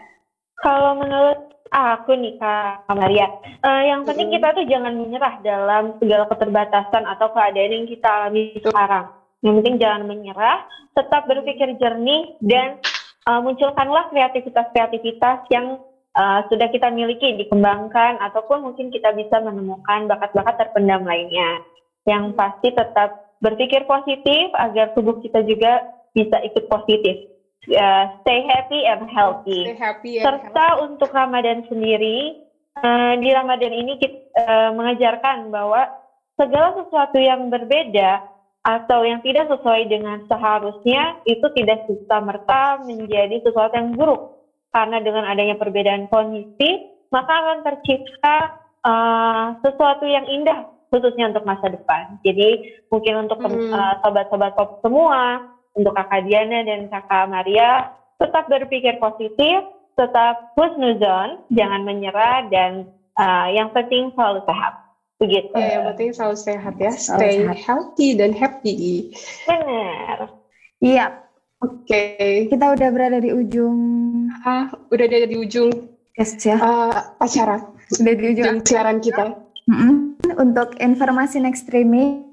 [0.63, 3.27] Kalau menurut aku nih Kak Maria,
[3.63, 4.33] uh, yang penting mm.
[4.39, 9.11] kita tuh jangan menyerah dalam segala keterbatasan atau keadaan yang kita alami sekarang.
[9.43, 10.65] Yang penting jangan menyerah,
[10.97, 12.81] tetap berpikir jernih dan
[13.28, 15.84] uh, munculkanlah kreativitas-kreativitas yang
[16.15, 21.61] uh, sudah kita miliki, dikembangkan, ataupun mungkin kita bisa menemukan bakat-bakat terpendam lainnya.
[22.07, 25.84] Yang pasti tetap berpikir positif agar tubuh kita juga
[26.15, 27.36] bisa ikut positif.
[27.67, 29.67] Uh, stay happy and healthy.
[29.67, 30.84] Stay happy and Serta healthy.
[30.88, 32.47] untuk Ramadan sendiri,
[32.80, 35.84] uh, di Ramadan ini kita uh, mengajarkan bahwa
[36.39, 38.23] segala sesuatu yang berbeda
[38.66, 44.38] atau yang tidak sesuai dengan seharusnya itu tidak serta merta menjadi sesuatu yang buruk
[44.76, 48.38] karena dengan adanya perbedaan kondisi maka akan tercipta
[48.84, 52.20] uh, sesuatu yang indah khususnya untuk masa depan.
[52.24, 53.72] Jadi mungkin untuk hmm.
[53.72, 59.62] uh, sobat-sobat pop semua, untuk kakak Diana dan kakak Maria tetap berpikir positif,
[59.93, 62.89] tetap husnuzon, jangan menyerah dan
[63.20, 64.86] uh, yang penting selalu sehat.
[65.18, 65.53] Begitu.
[65.57, 66.93] Ya, yang penting selalu sehat ya.
[66.93, 67.57] Stay sehat.
[67.57, 69.09] healthy dan happy.
[69.49, 70.18] Benar.
[70.78, 71.05] Iya.
[71.65, 71.89] Oke.
[71.89, 72.30] Okay.
[72.53, 73.78] Kita udah berada di ujung.
[74.45, 75.74] Ah, udah ada di ujung.
[76.13, 76.61] Yes ya.
[76.61, 77.65] Uh, acara.
[77.97, 79.34] Udah di ujung siaran kita.
[79.65, 79.93] Mm -hmm.
[80.38, 82.28] Untuk informasi next streaming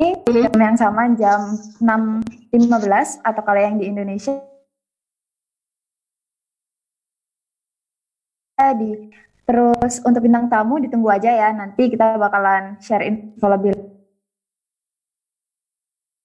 [0.00, 0.42] ini mm -hmm.
[0.48, 1.40] jam yang sama jam
[2.56, 4.40] 6.15 atau kalau yang di Indonesia
[8.76, 9.10] di
[9.48, 13.74] terus untuk bintang tamu ditunggu aja ya nanti kita bakalan share info lebih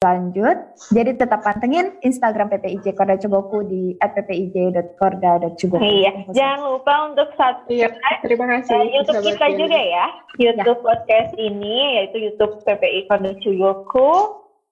[0.06, 0.58] lanjut.
[0.94, 5.82] Jadi tetap pantengin Instagram PPIJ Korda Cugoku di @ppij.korda.cugoku.
[5.82, 7.74] Iya, jangan lupa untuk subscribe.
[7.74, 7.90] Iya,
[8.22, 8.78] terima kasih.
[8.78, 9.58] Uh, YouTube kita ini.
[9.58, 10.06] juga ya.
[10.38, 10.86] YouTube ya.
[10.86, 14.12] podcast ini yaitu YouTube PPI Korda Cugoku.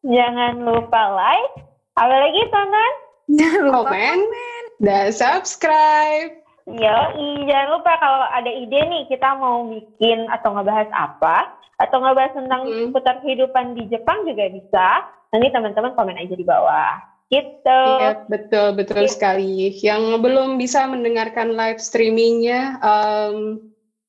[0.06, 1.54] Jangan lupa like.
[1.98, 2.94] Apalagi teman?
[3.34, 6.43] Jangan lupa komen, komen dan subscribe.
[6.64, 6.98] Yo,
[7.44, 12.62] jangan lupa kalau ada ide nih kita mau bikin atau ngebahas apa atau ngebahas tentang
[12.64, 12.88] hmm.
[12.88, 14.88] seputar kehidupan di Jepang juga bisa.
[15.36, 16.94] Nanti teman-teman komen aja di bawah.
[17.28, 17.82] Gitu.
[18.00, 19.12] Iya, betul betul gitu.
[19.12, 19.76] sekali.
[19.82, 23.60] Yang belum bisa mendengarkan live streamingnya, um,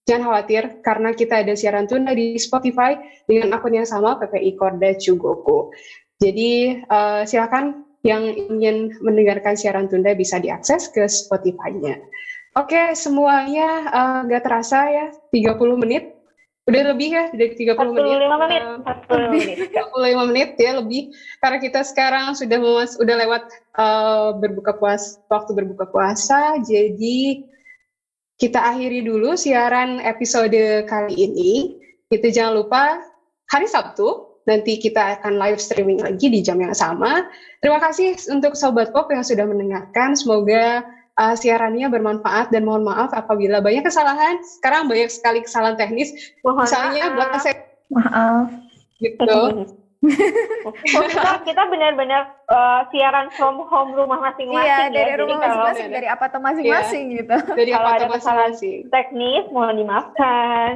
[0.04, 2.94] jangan khawatir karena kita ada siaran tunda di Spotify
[3.24, 5.72] dengan akun yang sama PPI Korda Chugoku.
[6.20, 11.96] Jadi uh, silakan yang ingin mendengarkan siaran tunda bisa diakses ke Spotify-nya.
[12.54, 16.14] Oke, semuanya uh, nggak terasa ya, 30 menit.
[16.64, 18.18] Udah lebih ya, dari 30 45 menit.
[18.22, 18.62] menit.
[19.10, 19.56] Uh, menit.
[20.24, 21.02] 45 menit ya lebih.
[21.42, 23.42] Karena kita sekarang sudah memas udah lewat
[23.74, 26.62] uh, berbuka puasa, waktu berbuka puasa.
[26.62, 27.42] Jadi
[28.38, 31.74] kita akhiri dulu siaran episode kali ini.
[32.06, 33.02] Itu jangan lupa
[33.50, 37.26] hari Sabtu nanti kita akan live streaming lagi di jam yang sama.
[37.58, 40.14] Terima kasih untuk Sobat Pop yang sudah mendengarkan.
[40.14, 40.84] Semoga
[41.18, 44.40] uh, siarannya bermanfaat dan mohon maaf apabila banyak kesalahan.
[44.42, 46.14] Sekarang banyak sekali kesalahan teknis.
[46.42, 47.56] Mohon Misalnya belakang saya
[47.92, 48.48] maaf
[48.98, 49.40] gitu.
[50.68, 50.72] Oh,
[51.08, 54.92] kita kita benar-benar uh, siaran from home rumah masing-masing iya, ya.
[54.92, 57.36] dari rumah masing-masing, dari apartemen masing-masing iya, gitu.
[57.56, 58.78] Dari kalau ada masing-masing.
[58.92, 60.72] Teknis mohon dimaafkan.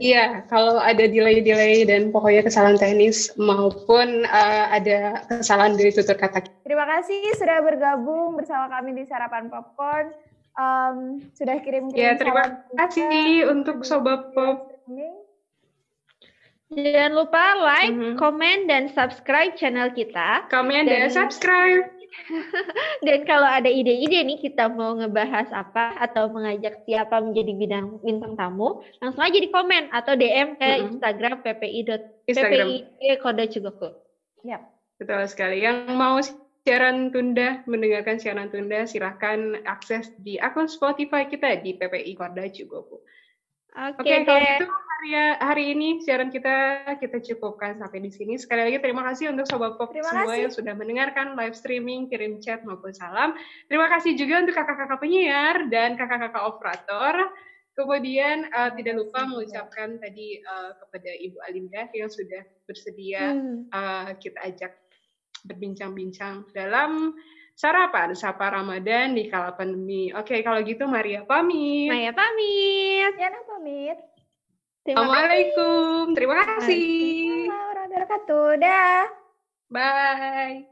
[0.00, 6.44] iya, kalau ada delay-delay dan pokoknya kesalahan teknis maupun uh, ada kesalahan dari tutur kata.
[6.64, 10.12] Terima kasih sudah bergabung bersama kami di Sarapan Popcorn.
[10.58, 14.82] Um, sudah kirim-kirim Ya, terima kasih untuk Sobat Pop.
[16.70, 18.14] Jangan lupa like, mm -hmm.
[18.14, 20.46] komen, dan subscribe channel kita.
[20.54, 21.90] Komen dan, dan subscribe.
[23.06, 28.34] Dan kalau ada ide-ide nih kita mau ngebahas apa atau mengajak siapa menjadi bidang bintang
[28.34, 30.88] tamu, langsung aja di komen atau DM ke mm -hmm.
[30.90, 31.86] Instagram ppi.
[32.26, 32.66] Instagram.
[32.66, 33.88] PPI Koda Cugoku.
[34.42, 34.62] Yap.
[34.98, 35.62] Betul sekali.
[35.62, 36.18] Yang mau
[36.66, 43.00] siaran tunda, mendengarkan siaran tunda, silahkan akses di akun Spotify kita di PPI Korda Cugoku.
[43.70, 44.66] Oke, okay, okay, kalau gitu
[45.00, 48.34] hari, hari ini siaran kita kita cukupkan sampai di sini.
[48.36, 50.40] Sekali lagi terima kasih untuk Sobat Pop terima semua kasih.
[50.42, 53.32] yang sudah mendengarkan live streaming, kirim chat maupun salam.
[53.70, 57.14] Terima kasih juga untuk kakak-kakak penyiar dan kakak-kakak operator.
[57.78, 63.70] Kemudian uh, tidak lupa mengucapkan tadi uh, kepada Ibu Alinda yang sudah bersedia hmm.
[63.72, 64.72] uh, kita ajak
[65.48, 67.16] berbincang-bincang dalam
[67.60, 70.08] sarapan sapa Ramadan di kala pandemi.
[70.16, 71.92] Oke, kalau gitu Maria pamit.
[71.92, 73.12] Maria pamit.
[73.20, 73.98] Yana pamit.
[74.88, 76.16] Assalamualaikum.
[76.16, 76.88] Terima kasih.
[77.28, 78.48] Assalamualaikum warahmatullahi wabarakatuh.
[78.64, 79.02] Dah.
[79.68, 80.69] Bye.